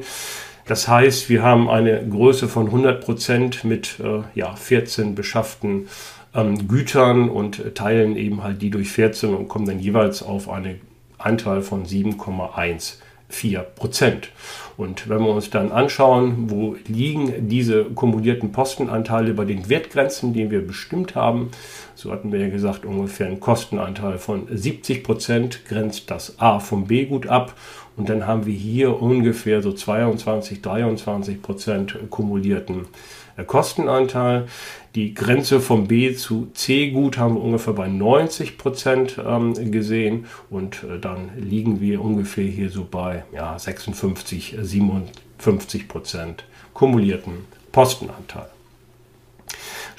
Das 0.68 0.90
heißt, 0.90 1.30
wir 1.30 1.44
haben 1.44 1.70
eine 1.70 2.06
Größe 2.06 2.50
von 2.50 2.66
100 2.66 3.06
Prozent 3.06 3.64
mit 3.64 4.02
äh, 4.02 4.24
ja, 4.36 4.54
14 4.54 5.16
beschafften 5.16 5.88
ähm, 6.36 6.68
Gütern 6.68 7.30
und 7.30 7.74
teilen 7.74 8.18
eben 8.18 8.44
halt 8.44 8.62
die 8.62 8.70
durch 8.70 8.92
14 8.92 9.34
und 9.34 9.48
kommen 9.48 9.66
dann 9.66 9.80
jeweils 9.80 10.22
auf 10.22 10.50
eine 10.50 10.76
Anteil 11.20 11.62
von 11.62 11.86
7,14 11.86 13.60
Prozent. 13.76 14.30
Und 14.78 15.10
wenn 15.10 15.22
wir 15.22 15.30
uns 15.30 15.50
dann 15.50 15.72
anschauen, 15.72 16.50
wo 16.50 16.76
liegen 16.88 17.50
diese 17.50 17.84
kumulierten 17.84 18.52
Postenanteile 18.52 19.34
bei 19.34 19.46
den 19.46 19.70
Wertgrenzen, 19.70 20.34
die 20.34 20.50
wir 20.50 20.66
bestimmt 20.66 21.16
haben, 21.16 21.52
so 21.96 22.12
hatten 22.12 22.32
wir 22.32 22.40
ja 22.40 22.50
gesagt, 22.50 22.86
ungefähr 22.86 23.28
einen 23.28 23.42
Kostenanteil 23.42 24.18
von 24.18 24.48
70 24.50 25.04
Prozent 25.04 25.66
grenzt 25.66 26.10
das 26.10 26.40
A 26.40 26.60
vom 26.60 26.86
B 26.88 27.06
gut 27.06 27.28
ab. 27.28 27.56
Und 27.98 28.08
dann 28.08 28.26
haben 28.26 28.46
wir 28.46 28.54
hier 28.54 29.02
ungefähr 29.02 29.62
so 29.62 29.74
22, 29.74 30.62
23 30.62 31.42
Prozent 31.42 31.98
kumulierten 32.10 32.86
Kostenanteil. 33.46 34.48
Die 34.96 35.14
Grenze 35.14 35.62
vom 35.62 35.88
B 35.88 36.16
zu 36.16 36.50
C 36.54 36.90
Gut 36.92 37.18
haben 37.18 37.36
wir 37.36 37.42
ungefähr 37.42 37.74
bei 37.74 37.88
90 37.88 38.58
Prozent 38.58 39.22
ähm, 39.24 39.54
gesehen 39.72 40.26
und 40.50 40.84
äh, 40.84 41.00
dann 41.00 41.30
liegen 41.38 41.80
wir 41.80 42.02
ungefähr 42.02 42.46
hier 42.46 42.70
so 42.70 42.88
bei 42.90 43.24
ja, 43.32 43.58
56, 43.58 44.58
57 44.60 45.88
Prozent 45.88 46.44
kumulierten 46.74 47.46
Postenanteil. 47.72 48.50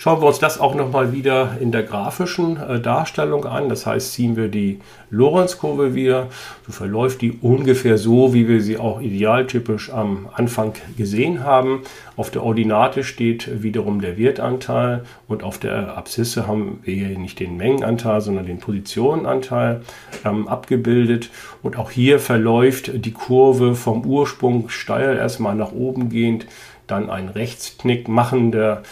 Schauen 0.03 0.23
wir 0.23 0.29
uns 0.29 0.39
das 0.39 0.59
auch 0.59 0.75
nochmal 0.75 1.13
wieder 1.13 1.59
in 1.61 1.73
der 1.73 1.83
grafischen 1.83 2.57
äh, 2.57 2.81
Darstellung 2.81 3.45
an. 3.45 3.69
Das 3.69 3.85
heißt, 3.85 4.15
ziehen 4.15 4.35
wir 4.35 4.49
die 4.49 4.81
Lorenzkurve 5.11 5.95
wieder, 5.95 6.29
so 6.67 6.73
verläuft 6.73 7.21
die 7.21 7.33
ungefähr 7.33 7.99
so, 7.99 8.33
wie 8.33 8.49
wir 8.49 8.63
sie 8.63 8.79
auch 8.79 9.03
idealtypisch 9.03 9.93
am 9.93 10.31
Anfang 10.33 10.73
gesehen 10.97 11.45
haben. 11.45 11.83
Auf 12.17 12.31
der 12.31 12.43
Ordinate 12.45 13.05
steht 13.05 13.63
wiederum 13.63 14.01
der 14.01 14.17
Wertanteil 14.17 15.05
und 15.29 15.43
auf 15.43 15.59
der 15.59 15.99
Abszisse 15.99 16.47
haben 16.47 16.79
wir 16.83 16.95
hier 16.95 17.19
nicht 17.19 17.39
den 17.39 17.59
Mengenanteil, 17.59 18.23
sondern 18.23 18.47
den 18.47 18.59
Positionenanteil 18.59 19.83
ähm, 20.25 20.49
abgebildet. 20.49 21.29
Und 21.63 21.77
auch 21.77 21.91
hier 21.91 22.21
verläuft 22.21 23.05
die 23.05 23.13
Kurve 23.13 23.75
vom 23.75 24.07
Ursprung 24.07 24.71
steil 24.71 25.19
erstmal 25.19 25.57
nach 25.57 25.73
oben 25.73 26.09
gehend, 26.09 26.47
dann 26.87 27.11
ein 27.11 27.29
Rechtsknick 27.29 28.09
machen, 28.09 28.51
der 28.51 28.83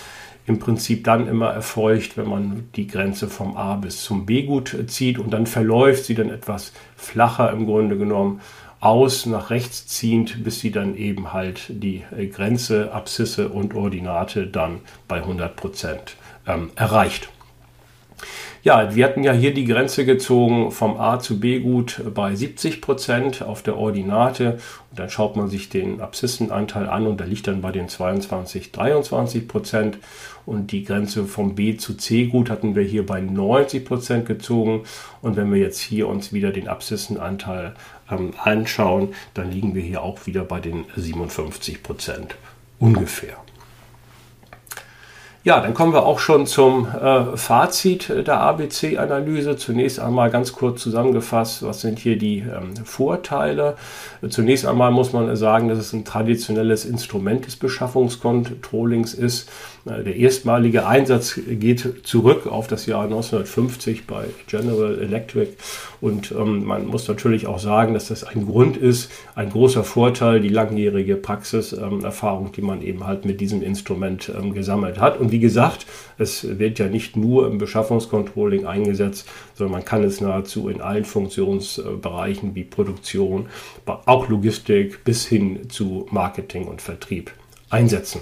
im 0.49 0.59
Prinzip 0.59 1.05
dann 1.05 1.29
immer 1.29 1.51
erfolgt, 1.51 2.17
wenn 2.17 2.29
man 2.29 2.69
die 2.75 2.87
Grenze 2.87 3.29
vom 3.29 3.57
A 3.57 3.77
bis 3.77 4.03
zum 4.03 4.27
B-Gut 4.27 4.77
zieht 4.87 5.19
und 5.19 5.31
dann 5.31 5.47
verläuft 5.47 6.05
sie 6.05 6.15
dann 6.15 6.31
etwas 6.31 6.73
flacher 6.97 7.53
im 7.53 7.67
Grunde 7.67 7.99
genommen 7.99 8.41
aus 8.81 9.27
nach 9.27 9.51
rechts 9.51 9.87
ziehend, 9.89 10.45
bis 10.45 10.61
sie 10.61 10.71
dann 10.71 10.97
eben 10.97 11.33
halt 11.33 11.67
die 11.69 12.05
äh, 12.17 12.27
Grenze, 12.27 12.93
Abszisse 12.93 13.49
und 13.49 13.75
Ordinate 13.75 14.47
dann 14.47 14.81
bei 15.09 15.17
100 15.17 15.57
Prozent 15.57 16.17
ähm, 16.47 16.71
erreicht. 16.77 17.29
Ja, 18.65 18.95
wir 18.95 19.05
hatten 19.05 19.23
ja 19.23 19.33
hier 19.33 19.55
die 19.55 19.65
Grenze 19.65 20.05
gezogen 20.05 20.73
vom 20.73 20.99
A 20.99 21.21
zu 21.21 21.39
B 21.39 21.61
gut 21.61 22.03
bei 22.15 22.35
70 22.35 22.81
Prozent 22.81 23.43
auf 23.43 23.63
der 23.63 23.77
Ordinate. 23.77 24.59
Und 24.91 24.99
dann 24.99 25.11
schaut 25.11 25.37
man 25.37 25.49
sich 25.49 25.69
den 25.69 26.01
Abszissenanteil 26.01 26.89
an 26.89 27.07
und 27.07 27.21
der 27.21 27.29
liegt 27.29 27.47
dann 27.47 27.61
bei 27.61 27.71
den 27.71 27.89
22, 27.89 28.73
23 28.73 29.47
Prozent. 29.47 29.99
Und 30.45 30.73
die 30.73 30.83
Grenze 30.83 31.25
vom 31.25 31.55
B 31.55 31.77
zu 31.77 31.95
C 31.95 32.27
gut 32.27 32.51
hatten 32.51 32.75
wir 32.75 32.83
hier 32.83 33.07
bei 33.07 33.21
90 33.21 33.85
Prozent 33.85 34.27
gezogen. 34.27 34.83
Und 35.23 35.37
wenn 35.37 35.53
wir 35.53 35.61
jetzt 35.61 35.81
hier 35.81 36.09
uns 36.09 36.33
wieder 36.33 36.51
den 36.51 36.69
Abszissenanteil 36.69 37.75
ähm, 38.11 38.33
anschauen, 38.43 39.15
dann 39.35 39.53
liegen 39.53 39.75
wir 39.75 39.83
hier 39.83 40.03
auch 40.03 40.27
wieder 40.27 40.45
bei 40.45 40.59
den 40.59 40.85
57 40.97 41.83
Prozent 41.83 42.35
ungefähr. 42.79 43.37
Ja, 45.49 45.61
dann 45.61 45.73
kommen 45.73 45.95
wir 45.95 46.05
auch 46.05 46.19
schon 46.19 46.45
zum 46.45 46.87
äh, 46.89 47.35
Fazit 47.35 48.11
der 48.11 48.39
ABC-Analyse. 48.39 49.57
Zunächst 49.57 49.99
einmal 49.99 50.31
ganz 50.31 50.53
kurz 50.53 50.83
zusammengefasst, 50.83 51.63
was 51.63 51.81
sind 51.81 51.99
hier 51.99 52.19
die 52.19 52.41
ähm, 52.41 52.77
Vorteile? 52.85 53.79
Zunächst 54.29 54.67
einmal 54.67 54.91
muss 54.91 55.15
man 55.15 55.35
sagen, 55.37 55.71
dass 55.71 55.79
es 55.79 55.95
ein 55.95 56.05
traditionelles 56.05 56.85
Instrument 56.85 57.47
des 57.47 57.57
Beschaffungskontrollings 57.57 59.15
ist. 59.15 59.49
Der 59.89 60.17
erstmalige 60.17 60.87
Einsatz 60.87 61.41
geht 61.49 62.07
zurück 62.07 62.47
auf 62.47 62.67
das 62.67 62.85
Jahr 62.85 63.05
1950 63.05 64.07
bei 64.07 64.25
General 64.47 64.99
Electric 64.99 65.53
und 66.01 66.31
ähm, 66.33 66.65
man 66.65 66.87
muss 66.87 67.09
natürlich 67.09 67.47
auch 67.47 67.59
sagen, 67.59 67.95
dass 67.95 68.09
das 68.09 68.23
ein 68.23 68.47
Grund 68.47 68.77
ist, 68.77 69.11
ein 69.35 69.51
großer 69.51 69.85
Vorteil, 69.85 70.41
die 70.41 70.51
langjährige 70.51 71.17
Praxiserfahrung, 71.17 72.47
ähm, 72.47 72.53
die 72.53 72.63
man 72.63 72.83
eben 72.83 73.07
halt 73.07 73.25
mit 73.25 73.41
diesem 73.41 73.63
Instrument 73.63 74.31
ähm, 74.37 74.53
gesammelt 74.53 75.01
hat. 75.01 75.19
Und 75.19 75.33
wie 75.33 75.41
gesagt, 75.41 75.87
es 76.19 76.59
wird 76.59 76.79
ja 76.79 76.89
nicht 76.89 77.17
nur 77.17 77.47
im 77.47 77.59
Beschaffungskontrolling 77.59 78.67
eingesetzt, 78.67 79.27
sondern 79.55 79.73
man 79.73 79.85
kann 79.85 80.05
es 80.05 80.21
nahezu 80.21 80.69
in 80.69 80.81
allen 80.81 81.05
Funktionsbereichen 81.05 82.55
wie 82.55 82.65
Produktion, 82.65 83.47
auch 83.87 84.29
Logistik 84.29 85.03
bis 85.05 85.27
hin 85.27 85.71
zu 85.71 86.07
Marketing 86.11 86.67
und 86.67 86.83
Vertrieb 86.83 87.33
einsetzen. 87.71 88.21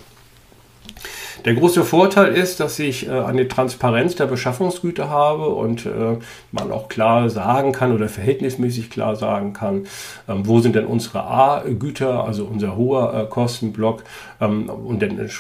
Der 1.45 1.55
große 1.55 1.85
Vorteil 1.85 2.35
ist, 2.35 2.61
dass 2.61 2.79
ich 2.79 3.09
äh, 3.09 3.11
eine 3.11 3.47
Transparenz 3.47 4.17
der 4.17 4.27
Beschaffungsgüter 4.27 5.09
habe 5.09 5.49
und 5.49 5.87
äh, 5.87 6.17
man 6.51 6.73
auch 6.73 6.89
klar 6.89 7.31
sagen 7.31 7.73
kann 7.73 7.95
oder 7.95 8.09
verhältnismäßig 8.09 8.91
klar 8.91 9.17
sagen 9.17 9.53
kann, 9.53 9.87
ähm, 10.29 10.47
wo 10.47 10.61
sind 10.61 10.75
denn 10.75 10.87
unsere 10.87 11.23
A-Güter, 11.23 12.25
also 12.25 12.45
unser 12.47 12.77
hoher 12.77 13.15
äh, 13.15 13.27
Kostenblock 13.27 14.03
ähm, 14.41 14.69
und 14.69 15.03
dann 15.03 15.31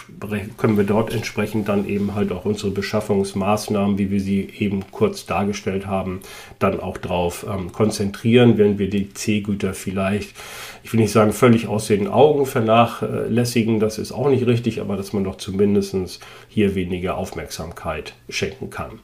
können 0.56 0.76
wir 0.76 0.84
dort 0.84 1.12
entsprechend 1.12 1.68
dann 1.68 1.88
eben 1.88 2.14
halt 2.14 2.30
auch 2.30 2.44
unsere 2.44 2.70
Beschaffungsmaßnahmen, 2.70 3.98
wie 3.98 4.10
wir 4.10 4.20
sie 4.20 4.48
eben 4.58 4.84
kurz 4.92 5.26
dargestellt 5.26 5.86
haben, 5.86 6.20
dann 6.58 6.78
auch 6.78 6.98
drauf 6.98 7.46
ähm, 7.48 7.72
konzentrieren, 7.72 8.58
wenn 8.58 8.78
wir 8.78 8.90
die 8.90 9.12
C-Güter 9.12 9.74
vielleicht 9.74 10.34
ich 10.82 10.92
will 10.92 11.00
nicht 11.00 11.12
sagen, 11.12 11.32
völlig 11.32 11.66
aus 11.66 11.86
den 11.86 12.08
Augen 12.08 12.46
vernachlässigen, 12.46 13.80
das 13.80 13.98
ist 13.98 14.12
auch 14.12 14.28
nicht 14.28 14.46
richtig, 14.46 14.80
aber 14.80 14.96
dass 14.96 15.12
man 15.12 15.24
doch 15.24 15.36
zumindest 15.36 16.20
hier 16.48 16.74
weniger 16.74 17.16
Aufmerksamkeit 17.16 18.14
schenken 18.28 18.70
kann. 18.70 19.00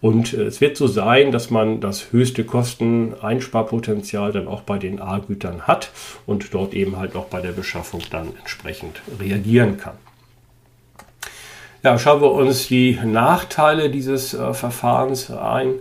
Und 0.00 0.32
äh, 0.32 0.44
es 0.44 0.60
wird 0.60 0.76
so 0.76 0.86
sein, 0.86 1.32
dass 1.32 1.50
man 1.50 1.80
das 1.80 2.12
höchste 2.12 2.44
Kosteneinsparpotenzial 2.44 4.32
dann 4.32 4.48
auch 4.48 4.62
bei 4.62 4.78
den 4.78 5.00
A-Gütern 5.00 5.62
hat 5.66 5.90
und 6.26 6.52
dort 6.54 6.74
eben 6.74 6.96
halt 6.96 7.16
auch 7.16 7.26
bei 7.26 7.40
der 7.40 7.52
Beschaffung 7.52 8.02
dann 8.10 8.28
entsprechend 8.38 9.02
reagieren 9.20 9.76
kann. 9.76 9.94
Ja, 11.82 11.98
schauen 11.98 12.20
wir 12.20 12.32
uns 12.32 12.68
die 12.68 12.98
Nachteile 13.02 13.88
dieses 13.88 14.34
äh, 14.34 14.52
Verfahrens 14.52 15.30
ein. 15.30 15.74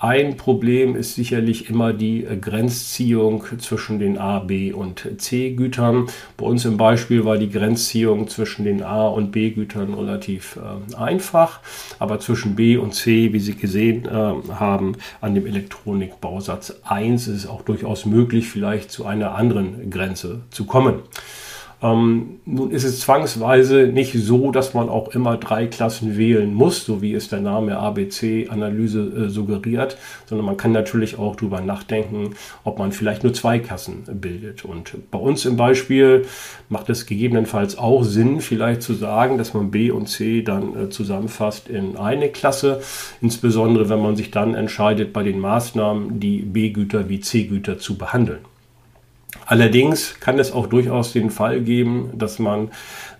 Ein 0.00 0.36
Problem 0.36 0.94
ist 0.94 1.16
sicherlich 1.16 1.68
immer 1.70 1.92
die 1.92 2.22
äh, 2.24 2.36
Grenzziehung 2.36 3.42
zwischen 3.58 3.98
den 3.98 4.16
A, 4.16 4.38
B 4.38 4.72
und 4.72 5.08
C-Gütern. 5.18 6.06
Bei 6.36 6.46
uns 6.46 6.64
im 6.64 6.76
Beispiel 6.76 7.24
war 7.24 7.36
die 7.36 7.50
Grenzziehung 7.50 8.28
zwischen 8.28 8.64
den 8.64 8.84
A- 8.84 9.08
und 9.08 9.32
B-Gütern 9.32 9.94
relativ 9.94 10.56
äh, 10.56 10.94
einfach, 10.94 11.58
aber 11.98 12.20
zwischen 12.20 12.54
B 12.54 12.76
und 12.76 12.94
C, 12.94 13.32
wie 13.32 13.40
Sie 13.40 13.56
gesehen 13.56 14.04
äh, 14.04 14.52
haben, 14.54 14.92
an 15.20 15.34
dem 15.34 15.46
Elektronikbausatz 15.46 16.76
1 16.84 17.26
ist 17.26 17.36
es 17.36 17.46
auch 17.48 17.62
durchaus 17.62 18.06
möglich, 18.06 18.48
vielleicht 18.48 18.92
zu 18.92 19.04
einer 19.04 19.34
anderen 19.34 19.90
Grenze 19.90 20.42
zu 20.50 20.64
kommen. 20.64 21.00
Ähm, 21.80 22.40
nun 22.44 22.72
ist 22.72 22.82
es 22.82 23.00
zwangsweise 23.00 23.86
nicht 23.86 24.12
so, 24.12 24.50
dass 24.50 24.74
man 24.74 24.88
auch 24.88 25.14
immer 25.14 25.36
drei 25.36 25.66
Klassen 25.66 26.16
wählen 26.16 26.52
muss, 26.52 26.84
so 26.84 27.02
wie 27.02 27.14
es 27.14 27.28
der 27.28 27.40
Name 27.40 27.78
ABC-Analyse 27.78 29.00
äh, 29.00 29.28
suggeriert, 29.28 29.96
sondern 30.26 30.46
man 30.46 30.56
kann 30.56 30.72
natürlich 30.72 31.18
auch 31.18 31.36
darüber 31.36 31.60
nachdenken, 31.60 32.34
ob 32.64 32.80
man 32.80 32.90
vielleicht 32.90 33.22
nur 33.22 33.32
zwei 33.32 33.60
Klassen 33.60 34.02
bildet. 34.12 34.64
Und 34.64 35.10
bei 35.12 35.18
uns 35.18 35.44
im 35.44 35.56
Beispiel 35.56 36.26
macht 36.68 36.90
es 36.90 37.06
gegebenenfalls 37.06 37.78
auch 37.78 38.02
Sinn, 38.02 38.40
vielleicht 38.40 38.82
zu 38.82 38.94
sagen, 38.94 39.38
dass 39.38 39.54
man 39.54 39.70
B 39.70 39.92
und 39.92 40.08
C 40.08 40.42
dann 40.42 40.76
äh, 40.76 40.88
zusammenfasst 40.88 41.68
in 41.68 41.96
eine 41.96 42.30
Klasse, 42.30 42.80
insbesondere 43.20 43.88
wenn 43.88 44.02
man 44.02 44.16
sich 44.16 44.32
dann 44.32 44.54
entscheidet, 44.54 45.12
bei 45.12 45.22
den 45.22 45.38
Maßnahmen 45.38 46.18
die 46.18 46.38
B-Güter 46.38 47.08
wie 47.08 47.20
C-Güter 47.20 47.78
zu 47.78 47.96
behandeln. 47.96 48.47
Allerdings 49.50 50.20
kann 50.20 50.38
es 50.38 50.52
auch 50.52 50.66
durchaus 50.66 51.14
den 51.14 51.30
Fall 51.30 51.62
geben, 51.62 52.10
dass 52.12 52.38
man 52.38 52.68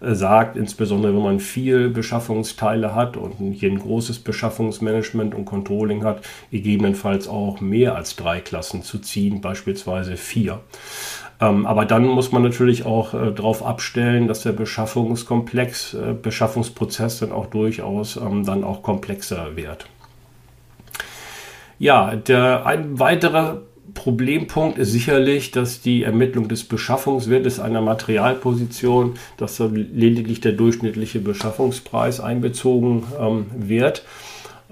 äh, 0.03 0.13
sagt, 0.15 0.59
insbesondere 0.59 1.15
wenn 1.15 1.23
man 1.23 1.41
viel 1.41 1.89
Beschaffungsteile 1.89 2.95
hat 2.95 3.17
und 3.17 3.37
hier 3.55 3.71
ein 3.71 3.79
großes 3.79 4.19
Beschaffungsmanagement 4.19 5.35
und 5.35 5.47
Controlling 5.47 6.05
hat, 6.05 6.21
gegebenenfalls 6.51 7.29
auch 7.29 7.63
mehr 7.63 7.97
als 7.97 8.15
drei 8.15 8.41
Klassen 8.41 8.83
zu 8.83 8.99
ziehen, 8.99 9.41
beispielsweise 9.41 10.19
vier. 10.19 10.61
Ähm, 11.41 11.65
aber 11.65 11.87
dann 11.87 12.05
muss 12.05 12.31
man 12.31 12.43
natürlich 12.43 12.85
auch 12.85 13.15
äh, 13.15 13.33
darauf 13.33 13.65
abstellen, 13.65 14.29
dass 14.29 14.43
der 14.43 14.53
Beschaffungskomplex, 14.53 15.95
äh, 15.95 16.13
Beschaffungsprozess 16.13 17.21
dann 17.21 17.33
auch 17.33 17.47
durchaus 17.47 18.19
ähm, 18.19 18.45
dann 18.45 18.65
auch 18.65 18.83
komplexer 18.83 19.57
wird. 19.57 19.87
Ja, 21.79 22.17
der, 22.17 22.67
ein 22.67 22.99
weiterer 22.99 23.63
Problempunkt 23.95 24.79
ist 24.79 24.93
sicherlich, 24.93 25.51
dass 25.51 25.81
die 25.81 26.03
Ermittlung 26.03 26.49
des 26.49 26.65
Beschaffungswertes 26.65 27.61
einer 27.61 27.81
Materialposition, 27.81 29.15
dass 29.37 29.57
da 29.57 29.67
lediglich 29.73 30.41
der 30.41 30.53
durchschnittliche 30.53 31.21
Beschaffungspreis 31.21 32.21
einbezogen 32.21 33.05
ähm, 33.21 33.47
wird. 33.57 34.05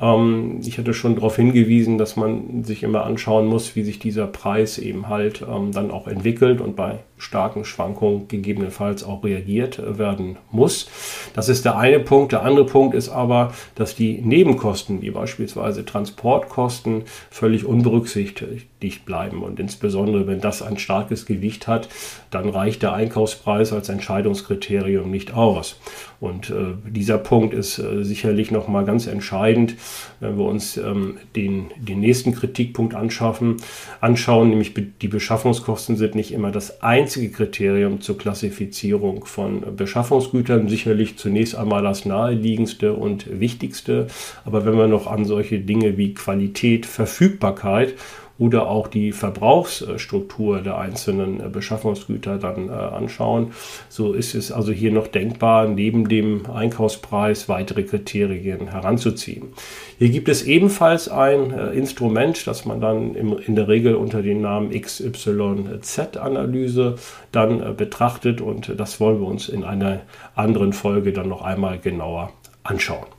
Ähm, 0.00 0.60
ich 0.64 0.78
hatte 0.78 0.94
schon 0.94 1.14
darauf 1.14 1.36
hingewiesen, 1.36 1.98
dass 1.98 2.16
man 2.16 2.64
sich 2.64 2.82
immer 2.82 3.04
anschauen 3.04 3.46
muss, 3.46 3.76
wie 3.76 3.82
sich 3.82 3.98
dieser 3.98 4.26
Preis 4.26 4.78
eben 4.78 5.08
halt 5.08 5.42
ähm, 5.42 5.72
dann 5.72 5.90
auch 5.90 6.06
entwickelt 6.06 6.60
und 6.60 6.76
bei 6.76 6.98
starken 7.18 7.64
Schwankungen 7.64 8.28
gegebenenfalls 8.28 9.02
auch 9.02 9.24
reagiert 9.24 9.80
werden 9.98 10.36
muss. 10.50 10.88
Das 11.34 11.48
ist 11.48 11.64
der 11.64 11.76
eine 11.78 12.00
Punkt. 12.00 12.32
Der 12.32 12.42
andere 12.42 12.66
Punkt 12.66 12.94
ist 12.94 13.08
aber, 13.08 13.54
dass 13.74 13.94
die 13.94 14.20
Nebenkosten, 14.20 15.02
wie 15.02 15.10
beispielsweise 15.10 15.84
Transportkosten, 15.84 17.04
völlig 17.30 17.64
unberücksichtigt 17.64 19.04
bleiben. 19.06 19.42
Und 19.42 19.58
insbesondere, 19.58 20.26
wenn 20.26 20.40
das 20.40 20.62
ein 20.62 20.78
starkes 20.78 21.26
Gewicht 21.26 21.66
hat, 21.66 21.88
dann 22.30 22.48
reicht 22.48 22.82
der 22.82 22.92
Einkaufspreis 22.92 23.72
als 23.72 23.88
Entscheidungskriterium 23.88 25.10
nicht 25.10 25.32
aus. 25.32 25.80
Und 26.20 26.50
äh, 26.50 26.74
dieser 26.88 27.18
Punkt 27.18 27.54
ist 27.54 27.78
äh, 27.78 28.02
sicherlich 28.02 28.50
nochmal 28.50 28.84
ganz 28.84 29.06
entscheidend, 29.06 29.74
wenn 30.20 30.38
wir 30.38 30.46
uns 30.46 30.76
ähm, 30.76 31.18
den, 31.34 31.66
den 31.76 32.00
nächsten 32.00 32.34
Kritikpunkt 32.34 32.94
anschaffen, 32.94 33.56
anschauen, 34.00 34.48
nämlich 34.48 34.72
die 34.74 35.08
Beschaffungskosten 35.08 35.96
sind 35.96 36.14
nicht 36.14 36.32
immer 36.32 36.50
das 36.50 36.82
einzige 36.82 37.05
Kriterium 37.06 38.00
zur 38.00 38.18
Klassifizierung 38.18 39.24
von 39.24 39.76
Beschaffungsgütern. 39.76 40.68
Sicherlich 40.68 41.16
zunächst 41.16 41.54
einmal 41.54 41.82
das 41.82 42.04
naheliegendste 42.04 42.92
und 42.92 43.40
wichtigste, 43.40 44.08
aber 44.44 44.66
wenn 44.66 44.76
wir 44.76 44.88
noch 44.88 45.06
an 45.06 45.24
solche 45.24 45.60
Dinge 45.60 45.96
wie 45.96 46.14
Qualität, 46.14 46.86
Verfügbarkeit 46.86 47.94
oder 48.38 48.68
auch 48.68 48.88
die 48.88 49.12
Verbrauchsstruktur 49.12 50.60
der 50.60 50.76
einzelnen 50.78 51.40
äh, 51.40 51.48
Beschaffungsgüter 51.48 52.36
dann 52.38 52.68
äh, 52.68 52.72
anschauen. 52.72 53.52
So 53.88 54.12
ist 54.12 54.34
es 54.34 54.52
also 54.52 54.72
hier 54.72 54.92
noch 54.92 55.06
denkbar, 55.08 55.66
neben 55.68 56.06
dem 56.08 56.50
Einkaufspreis 56.50 57.48
weitere 57.48 57.84
Kriterien 57.84 58.68
heranzuziehen. 58.68 59.48
Hier 59.98 60.10
gibt 60.10 60.28
es 60.28 60.42
ebenfalls 60.42 61.08
ein 61.08 61.50
äh, 61.50 61.70
Instrument, 61.70 62.46
das 62.46 62.66
man 62.66 62.80
dann 62.80 63.14
in 63.14 63.56
der 63.56 63.68
Regel 63.68 63.94
unter 63.94 64.22
dem 64.22 64.42
Namen 64.42 64.70
XYZ-Analyse 64.70 66.96
dann 67.32 67.76
betrachtet 67.76 68.40
und 68.40 68.72
das 68.78 69.00
wollen 69.00 69.20
wir 69.20 69.26
uns 69.26 69.48
in 69.48 69.64
einer 69.64 70.02
anderen 70.34 70.72
Folge 70.72 71.12
dann 71.12 71.28
noch 71.28 71.42
einmal 71.42 71.78
genauer 71.78 72.32
anschauen. 72.62 73.15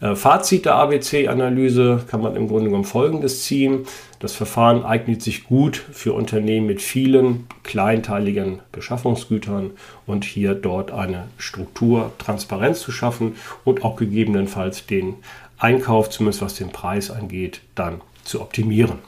Äh, 0.00 0.14
Fazit 0.14 0.64
der 0.64 0.76
ABC-Analyse 0.76 2.04
kann 2.08 2.22
man 2.22 2.36
im 2.36 2.48
Grunde 2.48 2.66
genommen 2.66 2.84
Folgendes 2.84 3.44
ziehen. 3.44 3.86
Das 4.20 4.32
Verfahren 4.32 4.84
eignet 4.84 5.22
sich 5.22 5.44
gut 5.44 5.76
für 5.76 6.12
Unternehmen 6.12 6.66
mit 6.66 6.82
vielen 6.82 7.46
kleinteiligen 7.62 8.60
Beschaffungsgütern 8.72 9.72
und 10.06 10.24
hier 10.24 10.54
dort 10.54 10.90
eine 10.90 11.28
Struktur, 11.36 12.12
Transparenz 12.18 12.80
zu 12.80 12.92
schaffen 12.92 13.36
und 13.64 13.84
auch 13.84 13.96
gegebenenfalls 13.96 14.86
den 14.86 15.16
Einkauf, 15.58 16.10
zumindest 16.10 16.42
was 16.42 16.54
den 16.54 16.70
Preis 16.70 17.10
angeht, 17.10 17.60
dann 17.74 18.00
zu 18.24 18.40
optimieren. 18.40 18.98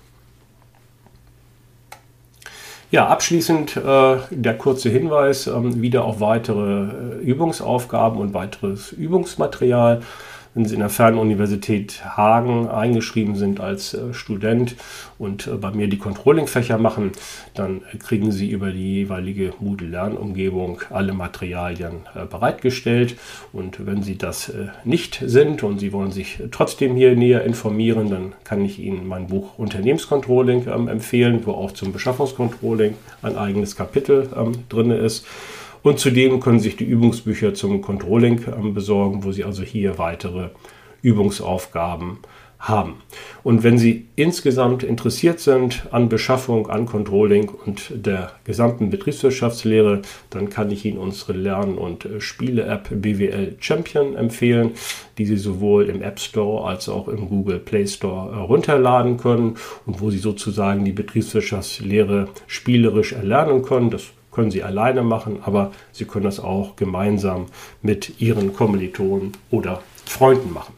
Ja, 2.90 3.06
abschließend 3.06 3.76
äh, 3.76 4.16
der 4.30 4.58
kurze 4.58 4.88
Hinweis, 4.88 5.46
äh, 5.46 5.80
wieder 5.80 6.04
auf 6.04 6.18
weitere 6.18 7.20
äh, 7.20 7.22
Übungsaufgaben 7.22 8.18
und 8.18 8.34
weiteres 8.34 8.90
Übungsmaterial 8.90 10.02
in 10.54 10.64
der 10.64 10.88
Fernuniversität 10.88 12.02
Hagen 12.16 12.68
eingeschrieben 12.68 13.36
sind 13.36 13.60
als 13.60 13.94
äh, 13.94 14.12
Student 14.12 14.74
und 15.18 15.46
äh, 15.46 15.52
bei 15.52 15.70
mir 15.70 15.88
die 15.88 15.98
Controlling-Fächer 15.98 16.76
machen, 16.76 17.12
dann 17.54 17.82
kriegen 18.00 18.32
Sie 18.32 18.50
über 18.50 18.72
die 18.72 18.94
jeweilige 18.94 19.52
Moodle-Lernumgebung 19.60 20.80
alle 20.90 21.12
Materialien 21.12 22.06
äh, 22.14 22.26
bereitgestellt. 22.26 23.16
Und 23.52 23.86
wenn 23.86 24.02
Sie 24.02 24.18
das 24.18 24.52
nicht 24.84 25.22
sind 25.24 25.62
und 25.62 25.78
Sie 25.78 25.92
wollen 25.92 26.10
sich 26.10 26.42
trotzdem 26.50 26.96
hier 26.96 27.14
näher 27.14 27.44
informieren, 27.44 28.10
dann 28.10 28.32
kann 28.44 28.64
ich 28.64 28.78
Ihnen 28.78 29.06
mein 29.06 29.28
Buch 29.28 29.58
Unternehmenscontrolling 29.58 30.66
ähm, 30.68 30.88
empfehlen, 30.88 31.40
wo 31.44 31.52
auch 31.52 31.72
zum 31.72 31.92
Beschaffungscontrolling 31.92 32.94
ein 33.22 33.36
eigenes 33.36 33.76
Kapitel 33.76 34.28
ähm, 34.36 34.52
drin 34.68 34.90
ist. 34.90 35.24
Und 35.82 35.98
zudem 35.98 36.40
können 36.40 36.58
Sie 36.58 36.68
sich 36.68 36.76
die 36.76 36.84
Übungsbücher 36.84 37.54
zum 37.54 37.80
Controlling 37.80 38.44
ähm, 38.46 38.74
besorgen, 38.74 39.24
wo 39.24 39.32
Sie 39.32 39.44
also 39.44 39.62
hier 39.62 39.98
weitere 39.98 40.50
Übungsaufgaben 41.02 42.18
haben. 42.60 42.96
Und 43.42 43.62
wenn 43.62 43.78
Sie 43.78 44.06
insgesamt 44.16 44.82
interessiert 44.82 45.40
sind 45.40 45.86
an 45.90 46.10
Beschaffung, 46.10 46.68
an 46.68 46.84
Controlling 46.84 47.48
und 47.48 47.90
der 47.94 48.32
gesamten 48.44 48.90
Betriebswirtschaftslehre, 48.90 50.02
dann 50.28 50.50
kann 50.50 50.70
ich 50.70 50.84
Ihnen 50.84 50.98
unsere 50.98 51.32
Lern- 51.32 51.78
und 51.78 52.04
äh, 52.04 52.20
Spiele-App 52.20 52.90
BWL 52.90 53.56
Champion 53.60 54.14
empfehlen, 54.14 54.72
die 55.16 55.24
Sie 55.24 55.38
sowohl 55.38 55.88
im 55.88 56.02
App 56.02 56.20
Store 56.20 56.68
als 56.68 56.90
auch 56.90 57.08
im 57.08 57.30
Google 57.30 57.58
Play 57.58 57.86
Store 57.86 58.30
äh, 58.30 58.36
runterladen 58.36 59.16
können 59.16 59.56
und 59.86 60.02
wo 60.02 60.10
Sie 60.10 60.18
sozusagen 60.18 60.84
die 60.84 60.92
Betriebswirtschaftslehre 60.92 62.28
spielerisch 62.46 63.14
erlernen 63.14 63.62
können. 63.62 63.88
Das 63.88 64.12
können 64.30 64.50
Sie 64.50 64.62
alleine 64.62 65.02
machen, 65.02 65.40
aber 65.44 65.72
Sie 65.92 66.04
können 66.04 66.24
das 66.24 66.40
auch 66.40 66.76
gemeinsam 66.76 67.46
mit 67.82 68.20
Ihren 68.20 68.54
Kommilitonen 68.54 69.32
oder 69.50 69.82
Freunden 70.04 70.52
machen. 70.52 70.74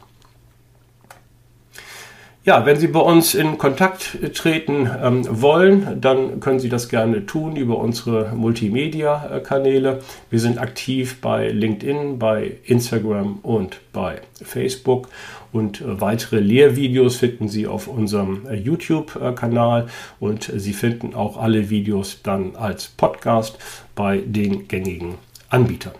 Ja, 2.45 2.65
wenn 2.65 2.75
Sie 2.75 2.87
bei 2.87 2.99
uns 2.99 3.35
in 3.35 3.57
Kontakt 3.57 4.17
treten 4.35 4.89
ähm, 5.01 5.25
wollen, 5.29 6.01
dann 6.01 6.41
können 6.41 6.59
Sie 6.59 6.67
das 6.67 6.89
gerne 6.89 7.25
tun 7.25 7.55
über 7.55 7.77
unsere 7.77 8.35
Multimedia-Kanäle. 8.35 10.01
Wir 10.29 10.39
sind 10.41 10.57
aktiv 10.57 11.21
bei 11.21 11.47
LinkedIn, 11.47 12.19
bei 12.19 12.57
Instagram 12.65 13.39
und 13.43 13.79
bei 13.93 14.19
Facebook. 14.33 15.07
Und 15.53 15.81
äh, 15.81 16.01
weitere 16.01 16.39
Lehrvideos 16.39 17.15
finden 17.15 17.47
Sie 17.47 17.67
auf 17.67 17.87
unserem 17.87 18.47
äh, 18.47 18.55
YouTube-Kanal 18.55 19.87
und 20.19 20.51
Sie 20.53 20.73
finden 20.73 21.13
auch 21.13 21.37
alle 21.37 21.69
Videos 21.69 22.21
dann 22.23 22.55
als 22.55 22.87
Podcast 22.87 23.57
bei 23.95 24.17
den 24.17 24.67
gängigen 24.67 25.15
Anbietern. 25.49 25.93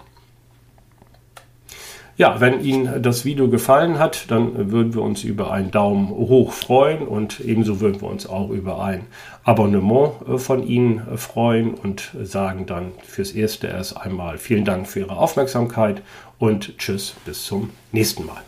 Ja, 2.16 2.39
wenn 2.39 2.63
Ihnen 2.63 3.02
das 3.02 3.26
Video 3.26 3.50
gefallen 3.50 3.98
hat, 3.98 4.30
dann 4.30 4.72
würden 4.72 4.94
wir 4.94 5.02
uns 5.02 5.24
über 5.24 5.52
einen 5.52 5.72
Daumen 5.72 6.10
hoch 6.10 6.52
freuen 6.52 7.08
und 7.08 7.39
ebenso 7.39 7.80
würden 7.80 8.02
wir 8.02 8.08
uns 8.08 8.28
auch 8.28 8.52
über 8.52 8.84
ein 8.84 9.08
Abonnement 9.44 10.13
äh, 10.28 10.38
von 10.38 10.66
Ihnen 10.66 11.02
freuen 11.18 11.74
und 11.74 12.12
sagen 12.22 12.66
dann 12.66 12.92
fürs 13.04 13.32
Erste 13.32 13.68
erst 13.68 13.98
einmal 13.98 14.38
vielen 14.38 14.66
Dank 14.66 14.88
für 14.88 15.02
Ihre 15.02 15.18
Aufmerksamkeit 15.18 16.02
und 16.38 16.78
tschüss 16.78 17.16
bis 17.26 17.46
zum 17.46 17.72
nächsten 17.92 18.26
Mal. 18.26 18.42